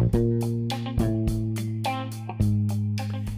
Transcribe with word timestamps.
Bye. 0.00 0.39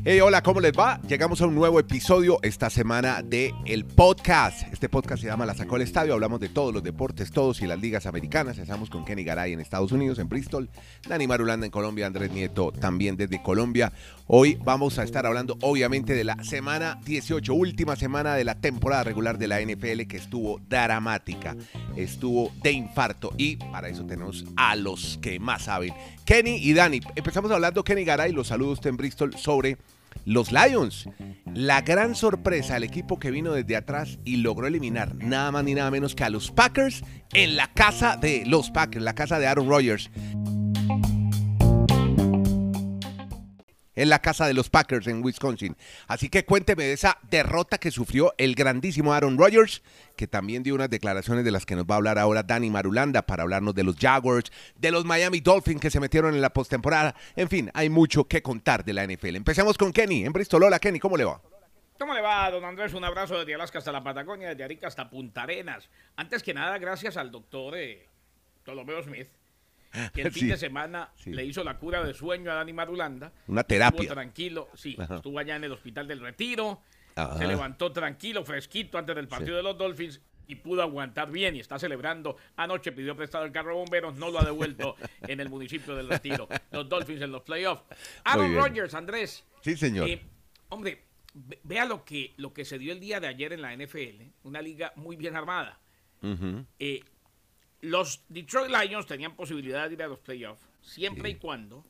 Hey, 0.04 0.18
hola, 0.20 0.42
¿cómo 0.42 0.58
les 0.58 0.72
va? 0.72 1.00
Llegamos 1.06 1.40
a 1.42 1.46
un 1.46 1.54
nuevo 1.54 1.78
episodio 1.78 2.40
esta 2.42 2.70
semana 2.70 3.22
de 3.22 3.54
el 3.66 3.84
podcast. 3.84 4.64
Este 4.72 4.88
podcast 4.88 5.22
se 5.22 5.28
llama 5.28 5.46
La 5.46 5.54
Sacó 5.54 5.76
el 5.76 5.82
Estadio. 5.82 6.14
Hablamos 6.14 6.40
de 6.40 6.48
todos 6.48 6.74
los 6.74 6.82
deportes, 6.82 7.30
todos 7.30 7.62
y 7.62 7.68
las 7.68 7.80
ligas 7.80 8.06
americanas. 8.06 8.58
Estamos 8.58 8.90
con 8.90 9.04
Kenny 9.04 9.22
Garay 9.22 9.52
en 9.52 9.60
Estados 9.60 9.92
Unidos, 9.92 10.18
en 10.18 10.28
Bristol, 10.28 10.68
Dani 11.08 11.28
Marulanda 11.28 11.66
en 11.66 11.70
Colombia, 11.70 12.08
Andrés 12.08 12.32
Nieto 12.32 12.72
también 12.72 13.16
desde 13.16 13.44
Colombia. 13.44 13.92
Hoy 14.26 14.58
vamos 14.64 14.98
a 14.98 15.04
estar 15.04 15.24
hablando, 15.24 15.56
obviamente, 15.60 16.14
de 16.14 16.24
la 16.24 16.42
semana 16.42 16.98
18, 17.04 17.54
última 17.54 17.94
semana 17.94 18.34
de 18.34 18.42
la 18.42 18.56
temporada 18.56 19.04
regular 19.04 19.38
de 19.38 19.46
la 19.46 19.60
NFL 19.60 20.08
que 20.08 20.16
estuvo 20.16 20.58
dramática, 20.68 21.54
estuvo 21.94 22.50
de 22.60 22.72
infarto. 22.72 23.32
Y 23.36 23.54
para 23.54 23.88
eso 23.88 24.04
tenemos 24.04 24.46
a 24.56 24.74
los 24.74 25.20
que 25.22 25.38
más 25.38 25.62
saben. 25.62 25.94
Kenny 26.24 26.56
y 26.56 26.72
Dani. 26.72 27.00
Empezamos 27.14 27.52
hablando, 27.52 27.84
Kenny 27.84 28.04
Garay, 28.04 28.32
los 28.32 28.48
saludos 28.48 28.80
en 28.84 28.96
Bristol 28.96 29.36
sobre 29.36 29.76
los 30.24 30.52
Lions, 30.52 31.08
la 31.54 31.82
gran 31.82 32.14
sorpresa, 32.14 32.76
el 32.76 32.84
equipo 32.84 33.18
que 33.18 33.30
vino 33.30 33.52
desde 33.52 33.76
atrás 33.76 34.18
y 34.24 34.36
logró 34.36 34.66
eliminar 34.66 35.14
nada 35.16 35.50
más 35.50 35.64
ni 35.64 35.74
nada 35.74 35.90
menos 35.90 36.14
que 36.14 36.24
a 36.24 36.30
los 36.30 36.50
Packers 36.50 37.02
en 37.32 37.56
la 37.56 37.72
casa 37.72 38.16
de 38.16 38.44
los 38.46 38.70
Packers, 38.70 39.04
la 39.04 39.14
casa 39.14 39.38
de 39.38 39.46
Aaron 39.46 39.68
Rodgers. 39.68 40.10
En 44.02 44.08
la 44.08 44.20
casa 44.20 44.46
de 44.46 44.54
los 44.54 44.68
Packers 44.68 45.06
en 45.06 45.24
Wisconsin. 45.24 45.76
Así 46.08 46.28
que 46.28 46.44
cuénteme 46.44 46.84
de 46.84 46.92
esa 46.92 47.18
derrota 47.30 47.78
que 47.78 47.92
sufrió 47.92 48.34
el 48.36 48.56
grandísimo 48.56 49.12
Aaron 49.12 49.38
Rodgers, 49.38 49.82
que 50.16 50.26
también 50.26 50.64
dio 50.64 50.74
unas 50.74 50.90
declaraciones 50.90 51.44
de 51.44 51.52
las 51.52 51.64
que 51.64 51.76
nos 51.76 51.84
va 51.84 51.94
a 51.94 51.98
hablar 51.98 52.18
ahora 52.18 52.42
Danny 52.42 52.68
Marulanda 52.68 53.22
para 53.22 53.44
hablarnos 53.44 53.76
de 53.76 53.84
los 53.84 53.96
Jaguars, 53.96 54.50
de 54.74 54.90
los 54.90 55.04
Miami 55.04 55.38
Dolphins 55.38 55.80
que 55.80 55.90
se 55.90 56.00
metieron 56.00 56.34
en 56.34 56.40
la 56.40 56.50
postemporada. 56.50 57.14
En 57.36 57.48
fin, 57.48 57.70
hay 57.74 57.90
mucho 57.90 58.24
que 58.24 58.42
contar 58.42 58.84
de 58.84 58.92
la 58.92 59.06
NFL. 59.06 59.36
Empecemos 59.36 59.78
con 59.78 59.92
Kenny 59.92 60.24
en 60.24 60.32
Bristol. 60.32 60.64
Hola 60.64 60.80
Kenny, 60.80 60.98
¿cómo 60.98 61.16
le 61.16 61.24
va? 61.24 61.40
¿Cómo 61.96 62.14
le 62.14 62.20
va, 62.20 62.50
don 62.50 62.64
Andrés? 62.64 62.94
Un 62.94 63.04
abrazo 63.04 63.38
desde 63.38 63.54
Alaska 63.54 63.78
hasta 63.78 63.92
la 63.92 64.02
Patagonia, 64.02 64.48
desde 64.48 64.64
Arica 64.64 64.88
hasta 64.88 65.08
Punta 65.08 65.44
Arenas. 65.44 65.88
Antes 66.16 66.42
que 66.42 66.52
nada, 66.52 66.76
gracias 66.78 67.16
al 67.16 67.30
doctor 67.30 67.76
eh, 67.76 68.08
Ptolomeo 68.64 69.00
Smith, 69.04 69.28
que 70.12 70.22
el 70.22 70.32
fin 70.32 70.48
de 70.48 70.56
semana 70.56 71.10
le 71.26 71.44
hizo 71.44 71.62
la 71.64 71.78
cura 71.78 72.02
de 72.02 72.14
sueño 72.14 72.50
a 72.50 72.54
Dani 72.54 72.72
Marulanda. 72.72 73.32
Una 73.46 73.64
terapia. 73.64 74.00
Estuvo 74.00 74.14
tranquilo, 74.14 74.68
sí, 74.74 74.96
estuvo 74.98 75.38
allá 75.38 75.56
en 75.56 75.64
el 75.64 75.72
hospital 75.72 76.08
del 76.08 76.20
Retiro, 76.20 76.80
se 77.38 77.46
levantó 77.46 77.92
tranquilo, 77.92 78.44
fresquito 78.44 78.98
antes 78.98 79.14
del 79.14 79.28
partido 79.28 79.56
de 79.56 79.62
los 79.62 79.76
Dolphins 79.76 80.20
y 80.46 80.56
pudo 80.56 80.82
aguantar 80.82 81.30
bien 81.30 81.56
y 81.56 81.60
está 81.60 81.78
celebrando. 81.78 82.36
Anoche 82.56 82.92
pidió 82.92 83.16
prestado 83.16 83.44
el 83.44 83.52
carro 83.52 83.70
de 83.70 83.76
bomberos, 83.76 84.16
no 84.16 84.30
lo 84.30 84.40
ha 84.40 84.44
devuelto 84.44 84.96
en 85.22 85.40
el 85.40 85.48
municipio 85.48 85.94
del 85.94 86.08
Retiro. 86.08 86.48
Los 86.70 86.88
Dolphins 86.88 87.22
en 87.22 87.32
los 87.32 87.42
playoffs. 87.42 87.84
Aaron 88.24 88.54
Rodgers, 88.54 88.94
Andrés. 88.94 89.44
Sí, 89.62 89.76
señor. 89.76 90.08
Eh, 90.08 90.20
hombre, 90.68 91.04
vea 91.62 91.84
lo 91.84 92.04
que, 92.04 92.34
lo 92.36 92.52
que 92.52 92.64
se 92.64 92.78
dio 92.78 92.92
el 92.92 93.00
día 93.00 93.20
de 93.20 93.28
ayer 93.28 93.52
en 93.52 93.62
la 93.62 93.74
NFL, 93.76 94.22
una 94.44 94.60
liga 94.60 94.92
muy 94.96 95.16
bien 95.16 95.36
armada. 95.36 95.78
eh, 96.78 97.00
los 97.82 98.24
Detroit 98.28 98.70
Lions 98.70 99.06
tenían 99.06 99.36
posibilidad 99.36 99.88
de 99.88 99.94
ir 99.94 100.02
a 100.02 100.06
los 100.06 100.20
playoffs 100.20 100.62
siempre 100.80 101.30
y 101.30 101.34
cuando 101.34 101.84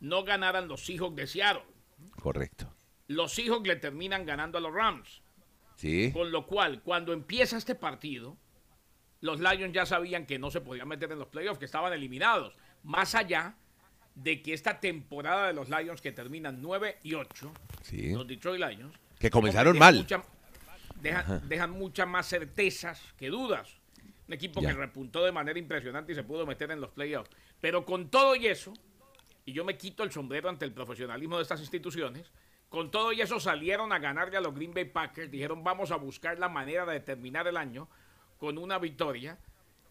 no 0.00 0.24
ganaran 0.24 0.66
los 0.68 0.84
Seahawks 0.84 1.16
de 1.16 1.26
Seattle. 1.26 1.62
Correcto. 2.20 2.74
Los 3.08 3.32
Seahawks 3.32 3.68
le 3.68 3.76
terminan 3.76 4.26
ganando 4.26 4.58
a 4.58 4.60
los 4.60 4.72
Rams. 4.72 5.22
Sí. 5.76 6.10
Con 6.12 6.32
lo 6.32 6.46
cual, 6.46 6.82
cuando 6.82 7.12
empieza 7.12 7.56
este 7.56 7.74
partido, 7.74 8.36
los 9.20 9.40
Lions 9.40 9.72
ya 9.72 9.86
sabían 9.86 10.26
que 10.26 10.38
no 10.38 10.50
se 10.50 10.60
podían 10.60 10.88
meter 10.88 11.12
en 11.12 11.18
los 11.18 11.28
playoffs, 11.28 11.58
que 11.58 11.64
estaban 11.66 11.92
eliminados. 11.92 12.54
Más 12.82 13.14
allá 13.14 13.56
de 14.14 14.40
que 14.42 14.54
esta 14.54 14.80
temporada 14.80 15.48
de 15.48 15.52
los 15.52 15.68
Lions 15.68 16.00
que 16.00 16.12
terminan 16.12 16.62
9 16.62 16.98
y 17.02 17.14
8, 17.14 17.52
los 18.12 18.26
Detroit 18.26 18.60
Lions, 18.60 18.94
que 19.18 19.30
comenzaron 19.30 19.78
mal. 19.78 20.06
dejan 21.48 21.70
muchas 21.70 22.06
más 22.08 22.26
certezas 22.28 23.02
que 23.18 23.28
dudas. 23.28 23.83
Un 24.26 24.34
equipo 24.34 24.60
que 24.60 24.72
repuntó 24.72 25.24
de 25.24 25.32
manera 25.32 25.58
impresionante 25.58 26.12
y 26.12 26.14
se 26.14 26.24
pudo 26.24 26.46
meter 26.46 26.70
en 26.70 26.80
los 26.80 26.90
playoffs. 26.90 27.30
Pero 27.60 27.84
con 27.84 28.08
todo 28.08 28.34
y 28.36 28.46
eso, 28.46 28.72
y 29.44 29.52
yo 29.52 29.64
me 29.64 29.76
quito 29.76 30.02
el 30.02 30.10
sombrero 30.10 30.48
ante 30.48 30.64
el 30.64 30.72
profesionalismo 30.72 31.36
de 31.36 31.42
estas 31.42 31.60
instituciones, 31.60 32.30
con 32.68 32.90
todo 32.90 33.12
y 33.12 33.20
eso 33.20 33.38
salieron 33.38 33.92
a 33.92 33.98
ganarle 33.98 34.36
a 34.36 34.40
los 34.40 34.54
Green 34.54 34.74
Bay 34.74 34.86
Packers, 34.86 35.30
dijeron 35.30 35.62
vamos 35.62 35.90
a 35.90 35.96
buscar 35.96 36.38
la 36.38 36.48
manera 36.48 36.84
de 36.86 37.00
terminar 37.00 37.46
el 37.46 37.56
año 37.56 37.88
con 38.38 38.58
una 38.58 38.78
victoria 38.78 39.38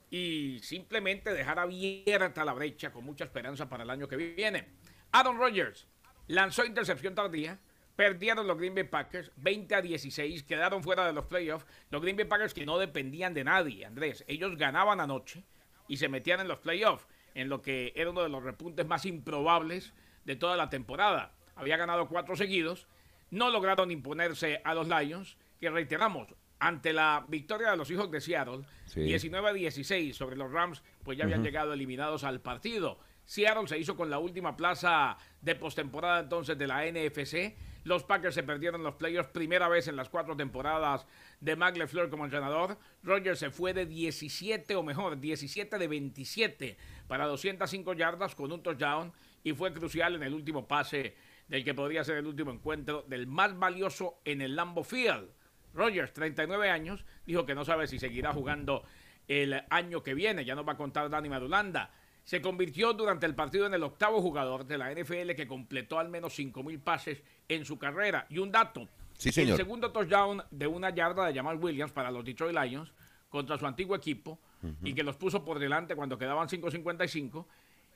y 0.09 0.59
simplemente 0.61 1.33
dejar 1.33 1.59
abierta 1.59 2.43
la 2.43 2.53
brecha 2.53 2.91
con 2.91 3.05
mucha 3.05 3.23
esperanza 3.23 3.69
para 3.69 3.83
el 3.83 3.89
año 3.89 4.07
que 4.07 4.17
viene. 4.17 4.67
Aaron 5.11 5.37
Rodgers 5.37 5.87
lanzó 6.27 6.65
intercepción 6.65 7.15
tardía, 7.15 7.59
Perdieron 7.95 8.47
los 8.47 8.57
Green 8.57 8.73
Bay 8.73 8.85
Packers 8.85 9.31
20 9.37 9.75
a 9.75 9.81
16, 9.81 10.43
quedaron 10.43 10.81
fuera 10.81 11.05
de 11.05 11.13
los 11.13 11.25
playoffs. 11.25 11.65
Los 11.91 12.01
Green 12.01 12.15
Bay 12.15 12.25
Packers 12.25 12.53
que 12.53 12.65
no 12.65 12.79
dependían 12.79 13.33
de 13.33 13.43
nadie, 13.43 13.85
Andrés. 13.85 14.23
Ellos 14.27 14.57
ganaban 14.57 14.99
anoche 14.99 15.43
y 15.87 15.97
se 15.97 16.09
metían 16.09 16.39
en 16.39 16.47
los 16.47 16.59
playoffs, 16.59 17.07
en 17.35 17.49
lo 17.49 17.61
que 17.61 17.93
era 17.95 18.09
uno 18.09 18.23
de 18.23 18.29
los 18.29 18.43
repuntes 18.43 18.87
más 18.87 19.05
improbables 19.05 19.93
de 20.25 20.35
toda 20.35 20.57
la 20.57 20.69
temporada. 20.69 21.33
Había 21.55 21.77
ganado 21.77 22.07
cuatro 22.07 22.35
seguidos, 22.35 22.87
no 23.29 23.51
lograron 23.51 23.91
imponerse 23.91 24.59
a 24.63 24.73
los 24.73 24.87
Lions, 24.87 25.37
que 25.59 25.69
reiteramos, 25.69 26.33
ante 26.59 26.93
la 26.93 27.25
victoria 27.27 27.71
de 27.71 27.77
los 27.77 27.91
hijos 27.91 28.09
de 28.09 28.21
Seattle, 28.21 28.63
19 28.95 29.49
a 29.49 29.53
16 29.53 30.15
sobre 30.15 30.35
los 30.35 30.51
Rams, 30.51 30.81
pues 31.03 31.17
ya 31.17 31.25
habían 31.25 31.43
llegado 31.43 31.73
eliminados 31.73 32.23
al 32.23 32.41
partido. 32.41 32.99
Seattle 33.25 33.67
se 33.67 33.77
hizo 33.77 33.95
con 33.95 34.09
la 34.09 34.19
última 34.19 34.55
plaza 34.55 35.17
de 35.41 35.55
postemporada 35.55 36.21
entonces 36.21 36.57
de 36.57 36.67
la 36.67 36.85
NFC 36.85 37.55
los 37.83 38.03
Packers 38.03 38.35
se 38.35 38.43
perdieron 38.43 38.83
los 38.83 38.95
playoffs 38.95 39.29
primera 39.29 39.67
vez 39.67 39.87
en 39.87 39.95
las 39.95 40.09
cuatro 40.09 40.35
temporadas 40.35 41.05
de 41.39 41.55
Mac 41.55 41.75
LeFleur 41.75 42.09
como 42.09 42.23
entrenador. 42.23 42.77
Rogers 43.03 43.39
se 43.39 43.51
fue 43.51 43.73
de 43.73 43.85
17 43.85 44.75
o 44.75 44.83
mejor, 44.83 45.19
17 45.19 45.77
de 45.77 45.87
27 45.87 46.77
para 47.07 47.25
205 47.25 47.93
yardas 47.93 48.35
con 48.35 48.51
un 48.51 48.63
touchdown 48.63 49.11
y 49.43 49.53
fue 49.53 49.73
crucial 49.73 50.15
en 50.15 50.23
el 50.23 50.33
último 50.33 50.67
pase 50.67 51.15
del 51.47 51.63
que 51.63 51.73
podría 51.73 52.03
ser 52.03 52.17
el 52.17 52.27
último 52.27 52.51
encuentro 52.51 53.03
del 53.07 53.27
más 53.27 53.57
valioso 53.57 54.19
en 54.23 54.41
el 54.41 54.55
Lambo 54.55 54.83
Field. 54.83 55.29
Rogers, 55.73 56.13
39 56.13 56.69
años, 56.69 57.03
dijo 57.25 57.45
que 57.45 57.55
no 57.55 57.65
sabe 57.65 57.87
si 57.87 57.99
seguirá 57.99 58.31
jugando 58.31 58.83
el 59.27 59.61
año 59.69 60.03
que 60.03 60.13
viene. 60.13 60.45
Ya 60.45 60.55
nos 60.55 60.67
va 60.67 60.73
a 60.73 60.77
contar 60.77 61.09
Dani 61.09 61.29
Madulanda 61.29 61.91
se 62.23 62.41
convirtió 62.41 62.93
durante 62.93 63.25
el 63.25 63.35
partido 63.35 63.65
en 63.65 63.73
el 63.73 63.83
octavo 63.83 64.21
jugador 64.21 64.65
de 64.65 64.77
la 64.77 64.93
NFL 64.93 65.31
que 65.35 65.47
completó 65.47 65.99
al 65.99 66.07
menos 66.09 66.37
5.000 66.37 66.79
pases 66.79 67.21
en 67.47 67.65
su 67.65 67.77
carrera. 67.77 68.25
Y 68.29 68.37
un 68.37 68.51
dato, 68.51 68.87
sí, 69.17 69.29
el 69.41 69.55
segundo 69.55 69.91
touchdown 69.91 70.43
de 70.49 70.67
una 70.67 70.89
yarda 70.89 71.25
de 71.25 71.33
Jamal 71.33 71.57
Williams 71.57 71.91
para 71.91 72.11
los 72.11 72.23
Detroit 72.23 72.57
Lions 72.57 72.93
contra 73.29 73.57
su 73.57 73.65
antiguo 73.65 73.95
equipo 73.95 74.39
y 74.83 74.93
que 74.93 75.03
los 75.03 75.17
puso 75.17 75.43
por 75.43 75.59
delante 75.59 75.95
cuando 75.95 76.17
quedaban 76.17 76.47
5.55, 76.47 77.45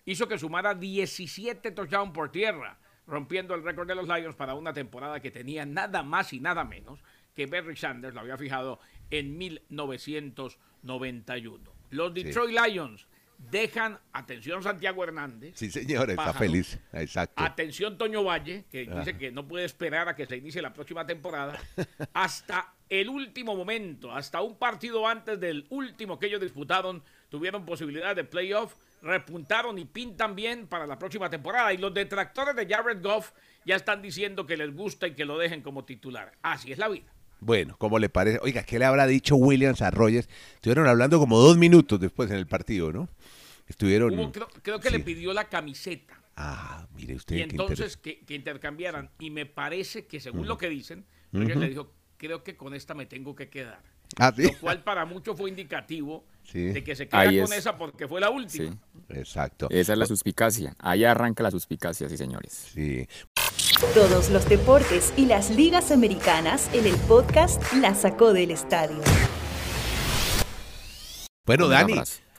hizo 0.04 0.28
que 0.28 0.38
sumara 0.38 0.74
17 0.74 1.72
touchdowns 1.72 2.12
por 2.12 2.30
tierra, 2.30 2.78
rompiendo 3.06 3.56
el 3.56 3.64
récord 3.64 3.88
de 3.88 3.96
los 3.96 4.06
Lions 4.06 4.36
para 4.36 4.54
una 4.54 4.74
temporada 4.74 5.22
que 5.22 5.32
tenía 5.32 5.66
nada 5.66 6.04
más 6.04 6.34
y 6.34 6.42
nada 6.42 6.66
menos 6.66 7.00
que 7.34 7.46
Berry 7.46 7.78
Sanders 7.78 8.14
lo 8.14 8.20
había 8.20 8.38
fijado 8.38 8.82
en 9.12 9.38
1991. 9.38 11.72
Los 11.92 12.14
Detroit 12.14 12.60
Lions 12.60 13.08
dejan, 13.38 14.00
atención 14.12 14.64
Santiago 14.64 15.04
Hernández. 15.04 15.54
Sí, 15.56 15.70
señor, 15.70 16.10
está 16.10 16.34
feliz. 16.34 16.80
Exacto. 16.94 17.44
Atención 17.44 17.98
Toño 17.98 18.24
Valle, 18.24 18.66
que 18.70 18.86
dice 18.86 19.18
que 19.18 19.32
no 19.32 19.48
puede 19.48 19.66
esperar 19.66 20.10
a 20.10 20.16
que 20.16 20.26
se 20.26 20.38
inicie 20.38 20.62
la 20.62 20.74
próxima 20.74 21.06
temporada, 21.06 21.60
hasta 22.14 22.74
el 22.90 23.10
último 23.10 23.56
momento, 23.56 24.12
hasta 24.12 24.42
un 24.42 24.58
partido 24.58 25.08
antes 25.08 25.40
del 25.40 25.66
último 25.70 26.18
que 26.20 26.28
ellos 26.28 26.42
disputaron, 26.42 27.04
tuvieron 27.30 27.66
posibilidad 27.66 28.16
de 28.16 28.24
playoff, 28.24 28.76
repuntaron 29.02 29.78
y 29.78 29.86
pintan 29.86 30.36
bien 30.36 30.68
para 30.68 30.88
la 30.88 30.98
próxima 30.98 31.30
temporada. 31.30 31.74
Y 31.74 31.78
los 31.78 31.94
detractores 31.94 32.56
de 32.56 32.66
Jared 32.68 33.02
Goff 33.02 33.32
ya 33.66 33.76
están 33.76 34.02
diciendo 34.02 34.46
que 34.46 34.58
les 34.58 34.74
gusta 34.74 35.08
y 35.08 35.14
que 35.14 35.26
lo 35.26 35.38
dejen 35.38 35.62
como 35.62 35.86
titular. 35.86 36.32
Así 36.42 36.72
es 36.72 36.78
la 36.78 36.88
vida. 36.88 37.12
Bueno, 37.40 37.76
¿cómo 37.78 38.00
le 38.00 38.10
parece? 38.10 38.40
Oiga, 38.42 38.64
¿qué 38.64 38.80
le 38.80 38.86
habrá 38.86 39.08
dicho 39.08 39.36
Williams 39.36 39.82
a 39.82 39.92
Rogers? 39.92 40.28
Estuvieron 40.56 40.88
hablando 40.88 41.20
como 41.20 41.40
dos 41.40 41.58
minutos 41.58 42.00
después 42.00 42.30
en 42.32 42.38
el 42.38 42.48
partido, 42.48 42.92
¿no? 42.92 43.10
Estuvieron. 43.68 44.32
creo, 44.62 44.80
que 44.80 44.90
le 44.90 45.00
pidió 45.00 45.34
la 45.34 45.50
camiseta. 45.50 46.20
Ah, 46.36 46.88
mire 46.96 47.16
usted. 47.16 47.36
Y 47.36 47.42
entonces 47.42 47.98
que, 47.98 48.24
intercambiaran. 48.30 49.10
Y 49.20 49.30
me 49.30 49.46
parece 49.46 50.06
que, 50.06 50.20
según 50.20 50.48
lo 50.48 50.58
que 50.58 50.70
dicen, 50.70 51.06
Rogers 51.34 51.60
le 51.60 51.70
dijo: 51.70 51.92
Creo 52.18 52.44
que 52.44 52.56
con 52.56 52.74
esta 52.74 52.94
me 52.94 53.06
tengo 53.06 53.36
que 53.36 53.50
quedar. 53.50 53.82
Ah, 54.16 54.34
lo 54.36 54.58
cual 54.60 54.84
para 54.84 55.06
muchos 55.06 55.38
fue 55.38 55.50
indicativo 55.50 56.26
de 56.54 56.84
que 56.84 56.96
se 56.96 57.08
queda 57.08 57.26
con 57.26 57.54
esa 57.54 57.78
porque 57.78 58.08
fue 58.08 58.22
la 58.22 58.30
última. 58.30 58.78
Exacto. 59.10 59.68
Esa 59.70 59.94
es 59.94 60.00
la 60.00 60.06
suspicacia. 60.06 60.76
Ahí 60.80 61.04
arranca 61.04 61.44
la 61.44 61.52
suspicacia, 61.52 62.08
sí, 62.08 62.18
señores. 62.18 62.72
Sí. 62.74 63.08
Todos 63.80 64.32
los 64.32 64.50
deportes 64.50 65.14
y 65.16 65.28
las 65.28 65.52
ligas 65.52 65.92
americanas 65.92 66.68
en 66.74 66.88
el 66.88 66.96
podcast 66.96 67.62
La 67.74 67.94
Sacó 67.94 68.34
del 68.34 68.50
Estadio. 68.50 68.98
Bueno, 71.46 71.68
Dani, 71.68 71.94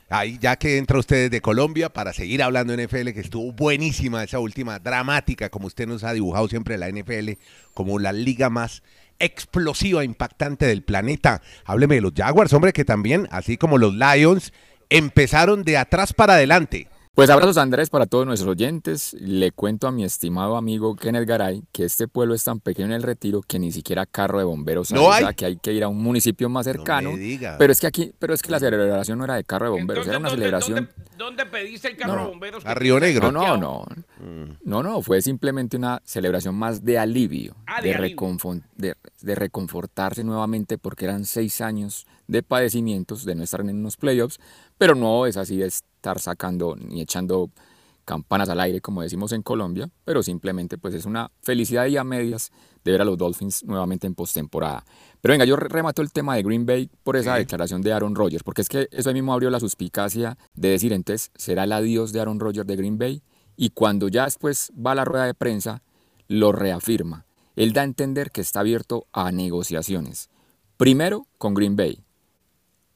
Ahí 0.08 0.36
ya 0.40 0.56
que 0.56 0.78
entra 0.78 0.98
usted 0.98 1.30
de 1.30 1.40
Colombia 1.40 1.90
para 1.90 2.12
seguir 2.12 2.42
hablando 2.42 2.74
de 2.74 2.84
NFL, 2.84 3.10
que 3.10 3.20
estuvo 3.20 3.52
buenísima 3.52 4.24
esa 4.24 4.40
última, 4.40 4.80
dramática, 4.80 5.48
como 5.48 5.68
usted 5.68 5.86
nos 5.86 6.02
ha 6.02 6.12
dibujado 6.12 6.48
siempre 6.48 6.76
la 6.76 6.90
NFL, 6.90 7.34
como 7.72 8.00
la 8.00 8.12
liga 8.12 8.50
más 8.50 8.82
explosiva, 9.20 10.02
impactante 10.02 10.66
del 10.66 10.82
planeta. 10.82 11.40
Hábleme 11.64 11.96
de 11.96 12.00
los 12.00 12.14
Jaguars, 12.16 12.52
hombre, 12.52 12.72
que 12.72 12.84
también, 12.84 13.28
así 13.30 13.56
como 13.56 13.78
los 13.78 13.94
Lions, 13.94 14.52
empezaron 14.90 15.62
de 15.62 15.76
atrás 15.76 16.12
para 16.12 16.34
adelante. 16.34 16.88
Pues 17.18 17.30
abrazos 17.30 17.56
Andrés 17.56 17.90
para 17.90 18.06
todos 18.06 18.24
nuestros 18.26 18.48
oyentes. 18.52 19.12
Le 19.18 19.50
cuento 19.50 19.88
a 19.88 19.90
mi 19.90 20.04
estimado 20.04 20.56
amigo 20.56 20.94
Kenneth 20.94 21.26
Garay 21.26 21.64
que 21.72 21.82
este 21.84 22.06
pueblo 22.06 22.32
es 22.32 22.44
tan 22.44 22.60
pequeño 22.60 22.86
en 22.86 22.92
el 22.92 23.02
retiro 23.02 23.42
que 23.42 23.58
ni 23.58 23.72
siquiera 23.72 24.06
carro 24.06 24.38
de 24.38 24.44
bomberos 24.44 24.92
No 24.92 25.10
hay, 25.10 25.24
o 25.24 25.26
sea, 25.26 25.32
que 25.32 25.44
hay 25.46 25.56
que 25.56 25.72
ir 25.72 25.82
a 25.82 25.88
un 25.88 26.00
municipio 26.00 26.48
más 26.48 26.64
cercano. 26.64 27.10
me 27.14 27.18
diga. 27.18 27.56
pero 27.58 27.72
es 27.72 27.80
que 27.80 27.88
aquí, 27.88 28.12
pero 28.20 28.34
es 28.34 28.40
que 28.40 28.52
la 28.52 28.60
celebración 28.60 29.18
no 29.18 29.24
era 29.24 29.34
de 29.34 29.42
carro 29.42 29.64
de 29.64 29.70
bomberos, 29.72 30.06
Entonces, 30.06 30.10
era 30.10 30.18
una 30.20 30.28
¿dónde- 30.28 30.44
celebración. 30.44 30.88
¿dónde, 31.16 31.42
dónde 31.42 31.46
pediste 31.46 31.88
el 31.88 31.96
carro 31.96 32.14
No, 32.14 32.22
de 32.22 32.28
bomberos? 32.28 32.64
a 32.64 32.74
Río 32.74 33.00
Negro. 33.00 33.32
No, 33.32 33.56
no, 33.56 33.84
no. 34.20 34.54
No, 34.62 34.82
no, 34.84 35.02
fue 35.02 35.20
simplemente 35.20 35.76
una 35.76 36.00
celebración 36.04 36.54
más 36.54 36.84
de 36.84 37.00
alivio, 37.00 37.56
Ah, 37.66 37.82
de 37.82 37.88
de, 37.88 37.94
alivio. 37.96 38.16
reconfon- 38.16 38.62
de, 38.76 38.94
de 39.22 39.34
reconfortarse 39.34 40.22
nuevamente 40.22 40.78
porque 40.78 41.06
eran 41.06 41.24
seis 41.24 41.60
años 41.62 42.06
de 42.28 42.44
padecimientos 42.44 43.24
de 43.24 43.34
no 43.34 43.42
estar 43.42 43.60
en 43.62 43.70
unos 43.70 43.96
playoffs, 43.96 44.38
pero 44.78 44.94
no 44.94 45.26
es 45.26 45.36
así 45.36 45.56
de 45.56 45.66
estar 45.66 46.18
sacando 46.20 46.76
ni 46.76 47.00
echando 47.00 47.50
campanas 48.04 48.48
al 48.48 48.60
aire 48.60 48.80
como 48.80 49.02
decimos 49.02 49.32
en 49.32 49.42
Colombia, 49.42 49.90
pero 50.06 50.22
simplemente 50.22 50.78
pues 50.78 50.94
es 50.94 51.04
una 51.04 51.30
felicidad 51.42 51.84
y 51.86 51.98
a 51.98 52.04
medias 52.04 52.50
de 52.82 52.92
ver 52.92 53.02
a 53.02 53.04
los 53.04 53.18
Dolphins 53.18 53.64
nuevamente 53.64 54.06
en 54.06 54.14
postemporada. 54.14 54.86
Pero 55.20 55.32
venga, 55.32 55.44
yo 55.44 55.56
re- 55.56 55.68
remato 55.68 56.00
el 56.00 56.10
tema 56.10 56.34
de 56.36 56.42
Green 56.42 56.64
Bay 56.64 56.88
por 57.02 57.16
esa 57.16 57.34
Sí. 57.34 57.40
declaración 57.40 57.82
de 57.82 57.92
Aaron 57.92 58.14
Rodgers, 58.14 58.42
porque 58.42 58.62
es 58.62 58.68
que 58.70 58.88
eso 58.92 59.10
ahí 59.10 59.14
mismo 59.14 59.34
abrió 59.34 59.50
la 59.50 59.60
suspicacia 59.60 60.38
de 60.54 60.70
decir 60.70 60.94
entonces, 60.94 61.30
¿será 61.36 61.64
el 61.64 61.72
adiós 61.72 62.12
de 62.12 62.20
Aaron 62.20 62.40
Rodgers 62.40 62.66
de 62.66 62.76
Green 62.76 62.96
Bay? 62.96 63.22
Y 63.56 63.70
cuando 63.70 64.08
ya 64.08 64.24
después 64.24 64.72
va 64.74 64.92
a 64.92 64.94
la 64.94 65.04
rueda 65.04 65.26
de 65.26 65.34
prensa, 65.34 65.82
lo 66.28 66.52
reafirma. 66.52 67.26
Él 67.56 67.72
da 67.74 67.82
a 67.82 67.84
entender 67.84 68.30
que 68.30 68.40
está 68.40 68.60
abierto 68.60 69.06
a 69.12 69.32
negociaciones. 69.32 70.30
Primero 70.78 71.26
con 71.36 71.52
Green 71.52 71.76
Bay, 71.76 72.04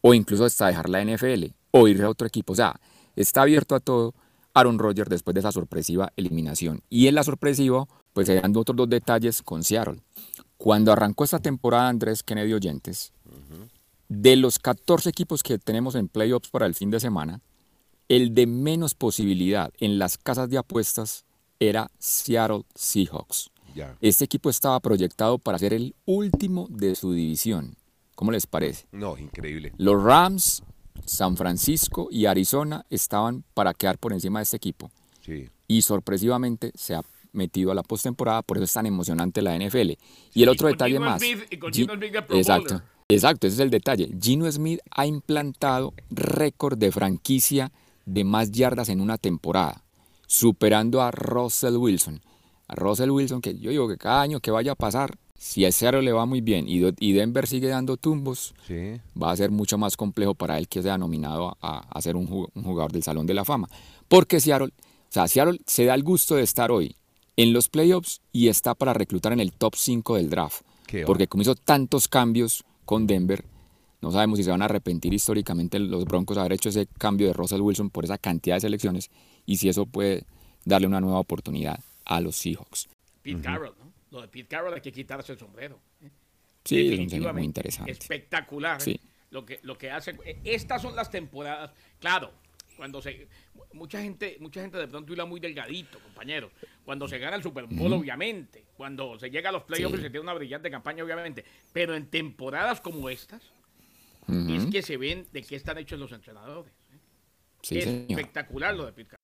o 0.00 0.14
incluso 0.14 0.44
hasta 0.46 0.69
dejar 0.69 0.88
la 0.88 1.02
NFL, 1.05 1.52
o 1.72 1.88
ir 1.88 2.00
a 2.02 2.08
otro 2.08 2.26
equipo. 2.26 2.52
O 2.52 2.56
sea, 2.56 2.80
está 3.16 3.42
abierto 3.42 3.74
a 3.74 3.80
todo 3.80 4.14
Aaron 4.54 4.78
Rodgers 4.78 5.10
después 5.10 5.34
de 5.34 5.40
esa 5.40 5.50
sorpresiva 5.50 6.12
eliminación. 6.16 6.82
Y 6.88 7.08
en 7.08 7.16
la 7.16 7.24
sorpresiva, 7.24 7.86
pues 8.12 8.28
se 8.28 8.36
dan 8.36 8.56
otros 8.56 8.76
dos 8.76 8.88
detalles 8.88 9.42
con 9.42 9.64
Seattle. 9.64 10.00
Cuando 10.56 10.92
arrancó 10.92 11.24
esta 11.24 11.40
temporada, 11.40 11.88
Andrés 11.88 12.22
Kennedy 12.22 12.52
Oyentes, 12.52 13.12
de 14.08 14.36
los 14.36 14.58
14 14.58 15.08
equipos 15.08 15.42
que 15.42 15.58
tenemos 15.58 15.94
en 15.96 16.08
playoffs 16.08 16.50
para 16.50 16.66
el 16.66 16.74
fin 16.74 16.90
de 16.90 17.00
semana, 17.00 17.40
el 18.08 18.34
de 18.34 18.46
menos 18.46 18.94
posibilidad 18.94 19.72
en 19.80 19.98
las 19.98 20.19
casas 20.19 20.50
de 20.50 20.58
apuestas 20.58 21.24
era 21.58 21.90
Seattle 21.98 22.64
Seahawks. 22.74 23.50
Este 24.00 24.24
equipo 24.24 24.50
estaba 24.50 24.78
proyectado 24.80 25.38
para 25.38 25.58
ser 25.58 25.72
el 25.72 25.94
último 26.04 26.66
de 26.69 26.94
su 26.94 27.12
división. 27.12 27.74
¿Cómo 28.14 28.30
les 28.30 28.46
parece? 28.46 28.86
No, 28.92 29.16
increíble. 29.16 29.72
Los 29.78 30.02
Rams, 30.02 30.62
San 31.04 31.37
Francisco 31.37 32.08
y 32.10 32.26
Arizona 32.26 32.84
estaban 32.90 33.44
para 33.54 33.75
quedar 33.75 33.99
por 33.99 34.12
encima 34.12 34.38
de 34.38 34.44
este 34.44 34.56
equipo. 34.56 34.90
Sí. 35.25 35.49
Y 35.69 35.82
sorpresivamente 35.82 36.72
se 36.75 36.94
ha 36.94 37.02
metido 37.32 37.70
a 37.70 37.75
la 37.75 37.82
postemporada, 37.82 38.43
por 38.43 38.58
eso 38.58 38.64
es 38.64 38.72
tan 38.72 38.87
emocionante 38.87 39.40
la 39.43 39.56
NFL. 39.56 39.93
Y 40.34 40.43
el 40.43 40.49
otro 40.49 40.66
con 40.69 40.72
detalle 40.72 40.94
Gino 40.94 41.04
más. 41.06 41.20
Smith- 41.22 41.46
y 41.50 41.56
Gino 41.72 41.94
Smith 41.94 42.14
exacto, 42.31 42.75
Bowler. 42.75 42.88
exacto, 43.08 43.46
ese 43.46 43.54
es 43.54 43.60
el 43.60 43.70
detalle. 43.70 44.10
Gino 44.20 44.50
Smith 44.52 44.81
ha 44.90 45.06
implantado 45.06 45.94
récord 46.10 46.76
de 46.78 46.93
franquicia 46.93 47.72
de 48.05 48.25
más 48.25 48.50
yardas 48.50 48.88
en 48.90 49.00
una 49.00 49.16
temporada, 49.16 49.82
superando 50.26 51.00
a 51.02 51.10
Russell 51.10 51.76
Wilson. 51.76 52.20
A 52.69 52.75
Russell 52.75 53.10
Wilson, 53.10 53.40
que 53.40 53.58
yo 53.58 53.70
digo 53.70 53.88
que 53.88 53.96
cada 53.96 54.22
año 54.22 54.40
que 54.40 54.50
vaya 54.50 54.72
a 54.72 54.76
pasar, 54.76 55.16
si 55.44 55.65
a 55.65 55.73
Seattle 55.73 56.03
le 56.03 56.12
va 56.12 56.25
muy 56.25 56.41
bien 56.41 56.69
y, 56.69 56.81
y 57.00 57.12
Denver 57.15 57.49
sigue 57.49 57.67
dando 57.67 57.97
tumbos, 57.97 58.55
Sí. 58.67 59.00
va 59.21 59.33
a 59.33 59.37
ser 59.37 59.50
mucho 59.50 59.77
más 59.77 59.97
complejo 59.97 60.35
para 60.35 60.56
él 60.56 60.69
que 60.69 60.83
sea 60.83 60.97
nominado 60.99 61.56
a, 61.61 61.79
a 61.81 62.00
ser 62.00 62.15
un, 62.15 62.29
ju- 62.29 62.49
un 62.55 62.62
jugador 62.62 62.93
del 62.93 63.03
Salón 63.03 63.27
de 63.27 63.35
la 63.35 63.44
Fama. 63.44 63.69
Porque 64.06 64.39
Seattle, 64.39 64.69
o 64.69 64.73
sea, 65.12 65.27
Seattle 65.27 65.59
se 65.67 65.85
da 65.85 65.94
el 65.94 66.05
gusto 66.05 66.37
de 66.37 66.43
estar 66.43 66.71
hoy 66.71 66.94
en 67.37 67.53
los 67.53 67.69
playoffs 67.69 68.21
y 68.33 68.49
está 68.49 68.75
para 68.77 68.93
reclutar 68.94 69.33
en 69.33 69.41
el 69.41 69.53
top 69.53 69.75
5 69.77 70.15
del 70.17 70.31
draft. 70.31 70.62
Qué 70.87 71.05
Porque 71.05 71.27
como 71.27 71.43
hizo 71.43 71.56
tantos 71.56 72.06
cambios 72.06 72.62
con 72.85 73.09
Denver, 73.09 73.44
no 74.00 74.12
sabemos 74.12 74.37
si 74.39 74.44
se 74.44 74.50
van 74.53 74.62
a 74.62 74.67
arrepentir 74.67 75.12
históricamente 75.12 75.79
los 75.81 76.05
Broncos 76.05 76.37
de 76.37 76.41
haber 76.43 76.53
hecho 76.53 76.69
ese 76.69 76.87
cambio 76.99 77.27
de 77.27 77.33
Russell 77.33 77.61
Wilson 77.62 77.91
por 77.91 78.05
esa 78.05 78.17
cantidad 78.19 78.56
de 78.56 78.61
selecciones 78.61 79.11
y 79.44 79.56
si 79.56 79.69
eso 79.69 79.87
puede 79.87 80.25
darle 80.65 80.87
una 80.87 81.00
nueva 81.00 81.19
oportunidad 81.19 81.81
a 82.05 82.21
los 82.21 82.37
Seahawks. 82.37 82.89
Pete 83.23 83.41
Carroll, 83.43 83.75
¿no? 83.79 83.92
Lo 84.12 84.20
de 84.20 84.29
Pete 84.29 84.47
Carroll 84.47 84.75
hay 84.75 84.81
que 84.81 84.93
quitarse 84.93 85.32
el 85.32 85.38
sombrero. 85.38 85.81
¿eh? 86.03 86.11
Sí, 86.64 86.76
es 86.93 86.99
un 87.00 87.09
señor 87.11 87.32
muy 87.32 87.43
Definitivamente. 87.43 87.44
interesante. 87.47 87.93
Espectacular. 87.93 88.81
¿eh? 88.81 88.85
Sí. 88.85 89.00
Lo, 89.31 89.44
que, 89.44 89.59
lo 89.62 89.76
que 89.76 89.91
hace. 89.91 90.11
eh, 90.25 90.38
Estas 90.44 90.81
son 90.82 90.94
las 90.94 91.11
temporadas. 91.11 91.73
Claro, 91.99 92.31
cuando 92.76 93.00
se. 93.00 93.26
Mucha 93.73 94.00
gente, 94.03 94.37
mucha 94.38 94.61
gente 94.61 94.76
de 94.76 94.87
pronto 94.87 95.12
hila 95.14 95.25
muy 95.25 95.41
delgadito, 95.41 95.99
compañero. 96.00 96.50
Cuando 96.85 97.09
se 97.09 97.19
gana 97.19 97.37
el 97.37 97.43
Super 97.43 97.64
Bowl, 97.64 97.93
obviamente. 97.94 98.67
Cuando 98.76 99.19
se 99.19 99.31
llega 99.31 99.49
a 99.49 99.53
los 99.53 99.62
playoffs 99.64 99.94
Sí. 99.94 100.00
y 100.00 100.03
se 100.05 100.11
tiene 100.11 100.20
una 100.20 100.35
brillante 100.35 100.70
campaña, 100.70 101.03
obviamente. 101.03 101.44
Pero 101.73 101.94
en 101.97 102.06
temporadas 102.08 102.81
como 102.82 103.08
estas, 103.08 103.43
es 104.29 104.67
que 104.67 104.82
se 104.82 104.99
ven 104.99 105.26
de 105.32 105.43
qué 105.43 105.56
están 105.56 105.79
hechos 105.79 105.99
los 105.99 106.12
entrenadores. 106.12 106.70
¿eh? 106.93 106.99
Sí, 107.62 107.79
es 107.79 107.87
espectacular 107.87 108.75
lo 108.76 108.85
de 108.87 108.93
Pete. 108.93 109.17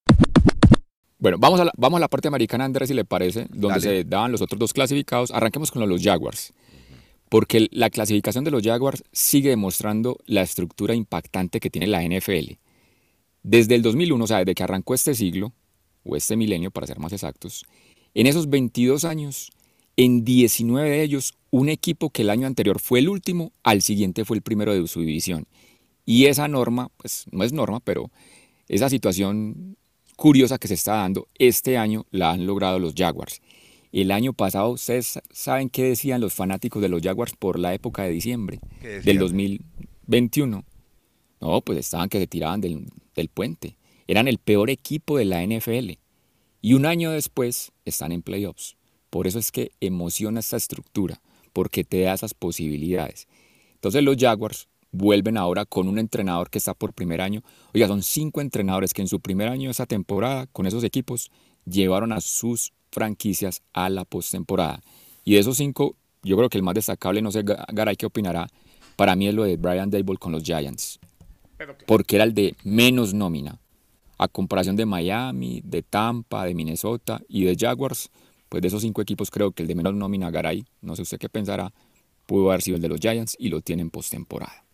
Bueno, 1.18 1.36
vamos 1.38 1.58
a 1.58 1.64
la, 1.64 1.72
vamos 1.76 1.96
a 1.98 2.00
la 2.00 2.08
parte 2.08 2.28
americana, 2.28 2.64
Andrés, 2.64 2.88
si 2.88 2.94
le 2.94 3.04
parece, 3.04 3.46
donde 3.50 3.80
Dale. 3.80 3.80
se 3.80 4.04
daban 4.04 4.30
los 4.30 4.40
otros 4.40 4.58
dos 4.58 4.72
clasificados. 4.72 5.32
Arranquemos 5.32 5.70
con 5.70 5.86
los 5.88 6.02
Jaguars. 6.02 6.52
Porque 7.28 7.68
la 7.72 7.90
clasificación 7.90 8.44
de 8.44 8.50
los 8.50 8.62
Jaguars 8.62 9.02
sigue 9.12 9.50
demostrando 9.50 10.18
la 10.26 10.42
estructura 10.42 10.94
impactante 10.94 11.60
que 11.60 11.70
tiene 11.70 11.88
la 11.88 12.02
NFL. 12.02 12.52
Desde 13.42 13.74
el 13.74 13.82
2001, 13.82 14.24
o 14.24 14.26
sea, 14.26 14.38
desde 14.38 14.54
que 14.54 14.62
arrancó 14.62 14.94
este 14.94 15.14
siglo, 15.14 15.52
o 16.04 16.16
este 16.16 16.36
milenio 16.36 16.70
para 16.70 16.86
ser 16.86 16.98
más 17.00 17.12
exactos, 17.12 17.66
en 18.14 18.26
esos 18.26 18.48
22 18.48 19.04
años, 19.04 19.50
en 19.96 20.24
19 20.24 20.88
de 20.88 21.02
ellos, 21.02 21.34
un 21.50 21.68
equipo 21.68 22.10
que 22.10 22.22
el 22.22 22.30
año 22.30 22.46
anterior 22.46 22.80
fue 22.80 23.00
el 23.00 23.08
último, 23.08 23.52
al 23.62 23.82
siguiente 23.82 24.24
fue 24.24 24.36
el 24.36 24.42
primero 24.42 24.72
de 24.72 24.86
su 24.86 25.00
división. 25.00 25.46
Y 26.06 26.26
esa 26.26 26.48
norma, 26.48 26.90
pues 26.96 27.26
no 27.32 27.44
es 27.44 27.52
norma, 27.52 27.80
pero 27.80 28.10
esa 28.68 28.88
situación 28.88 29.76
curiosa 30.18 30.58
que 30.58 30.66
se 30.66 30.74
está 30.74 30.96
dando, 30.96 31.28
este 31.38 31.78
año 31.78 32.04
la 32.10 32.32
han 32.32 32.44
logrado 32.44 32.80
los 32.80 32.92
Jaguars. 32.96 33.40
El 33.92 34.10
año 34.10 34.32
pasado, 34.32 34.70
ustedes 34.70 35.20
saben 35.30 35.70
qué 35.70 35.84
decían 35.84 36.20
los 36.20 36.34
fanáticos 36.34 36.82
de 36.82 36.88
los 36.88 37.00
Jaguars 37.00 37.36
por 37.38 37.56
la 37.56 37.72
época 37.72 38.02
de 38.02 38.10
diciembre 38.10 38.58
del 38.82 39.18
2021. 39.18 40.64
No, 41.40 41.60
pues 41.60 41.78
estaban 41.78 42.08
que 42.08 42.18
se 42.18 42.26
tiraban 42.26 42.60
del, 42.60 42.86
del 43.14 43.28
puente. 43.28 43.76
Eran 44.08 44.26
el 44.26 44.38
peor 44.38 44.70
equipo 44.70 45.16
de 45.16 45.24
la 45.24 45.46
NFL. 45.46 45.92
Y 46.62 46.74
un 46.74 46.84
año 46.84 47.12
después 47.12 47.70
están 47.84 48.10
en 48.10 48.22
playoffs. 48.22 48.76
Por 49.10 49.28
eso 49.28 49.38
es 49.38 49.52
que 49.52 49.70
emociona 49.80 50.40
esta 50.40 50.56
estructura, 50.56 51.22
porque 51.52 51.84
te 51.84 52.00
da 52.00 52.14
esas 52.14 52.34
posibilidades. 52.34 53.28
Entonces 53.74 54.02
los 54.02 54.16
Jaguars 54.16 54.66
vuelven 54.90 55.36
ahora 55.36 55.64
con 55.64 55.88
un 55.88 55.98
entrenador 55.98 56.50
que 56.50 56.58
está 56.58 56.74
por 56.74 56.92
primer 56.92 57.20
año. 57.20 57.42
Oiga, 57.74 57.86
son 57.88 58.02
cinco 58.02 58.40
entrenadores 58.40 58.94
que 58.94 59.02
en 59.02 59.08
su 59.08 59.20
primer 59.20 59.48
año 59.48 59.64
de 59.68 59.72
esa 59.72 59.86
temporada, 59.86 60.46
con 60.46 60.66
esos 60.66 60.84
equipos, 60.84 61.30
llevaron 61.64 62.12
a 62.12 62.20
sus 62.20 62.72
franquicias 62.90 63.62
a 63.72 63.90
la 63.90 64.04
postemporada. 64.04 64.80
Y 65.24 65.34
de 65.34 65.40
esos 65.40 65.58
cinco, 65.58 65.96
yo 66.22 66.36
creo 66.36 66.48
que 66.48 66.56
el 66.58 66.64
más 66.64 66.74
destacable, 66.74 67.20
no 67.20 67.30
sé, 67.30 67.44
Ga- 67.44 67.66
Garay, 67.72 67.96
¿qué 67.96 68.06
opinará? 68.06 68.48
Para 68.96 69.14
mí 69.14 69.28
es 69.28 69.34
lo 69.34 69.44
de 69.44 69.56
Brian 69.56 69.90
Dable 69.90 70.16
con 70.16 70.32
los 70.32 70.42
Giants, 70.42 70.98
porque 71.86 72.16
era 72.16 72.24
el 72.24 72.34
de 72.34 72.56
menos 72.64 73.14
nómina. 73.14 73.60
A 74.16 74.26
comparación 74.26 74.74
de 74.74 74.86
Miami, 74.86 75.60
de 75.64 75.82
Tampa, 75.82 76.44
de 76.44 76.54
Minnesota 76.54 77.20
y 77.28 77.44
de 77.44 77.54
Jaguars, 77.56 78.10
pues 78.48 78.62
de 78.62 78.68
esos 78.68 78.82
cinco 78.82 79.00
equipos 79.02 79.30
creo 79.30 79.52
que 79.52 79.62
el 79.62 79.68
de 79.68 79.76
menos 79.76 79.94
nómina, 79.94 80.30
Garay, 80.30 80.64
no 80.80 80.96
sé 80.96 81.02
usted 81.02 81.18
qué 81.18 81.28
pensará, 81.28 81.72
pudo 82.26 82.48
haber 82.48 82.62
sido 82.62 82.76
el 82.76 82.82
de 82.82 82.88
los 82.88 82.98
Giants 82.98 83.36
y 83.38 83.50
lo 83.50 83.60
tienen 83.60 83.90
postemporada. 83.90 84.64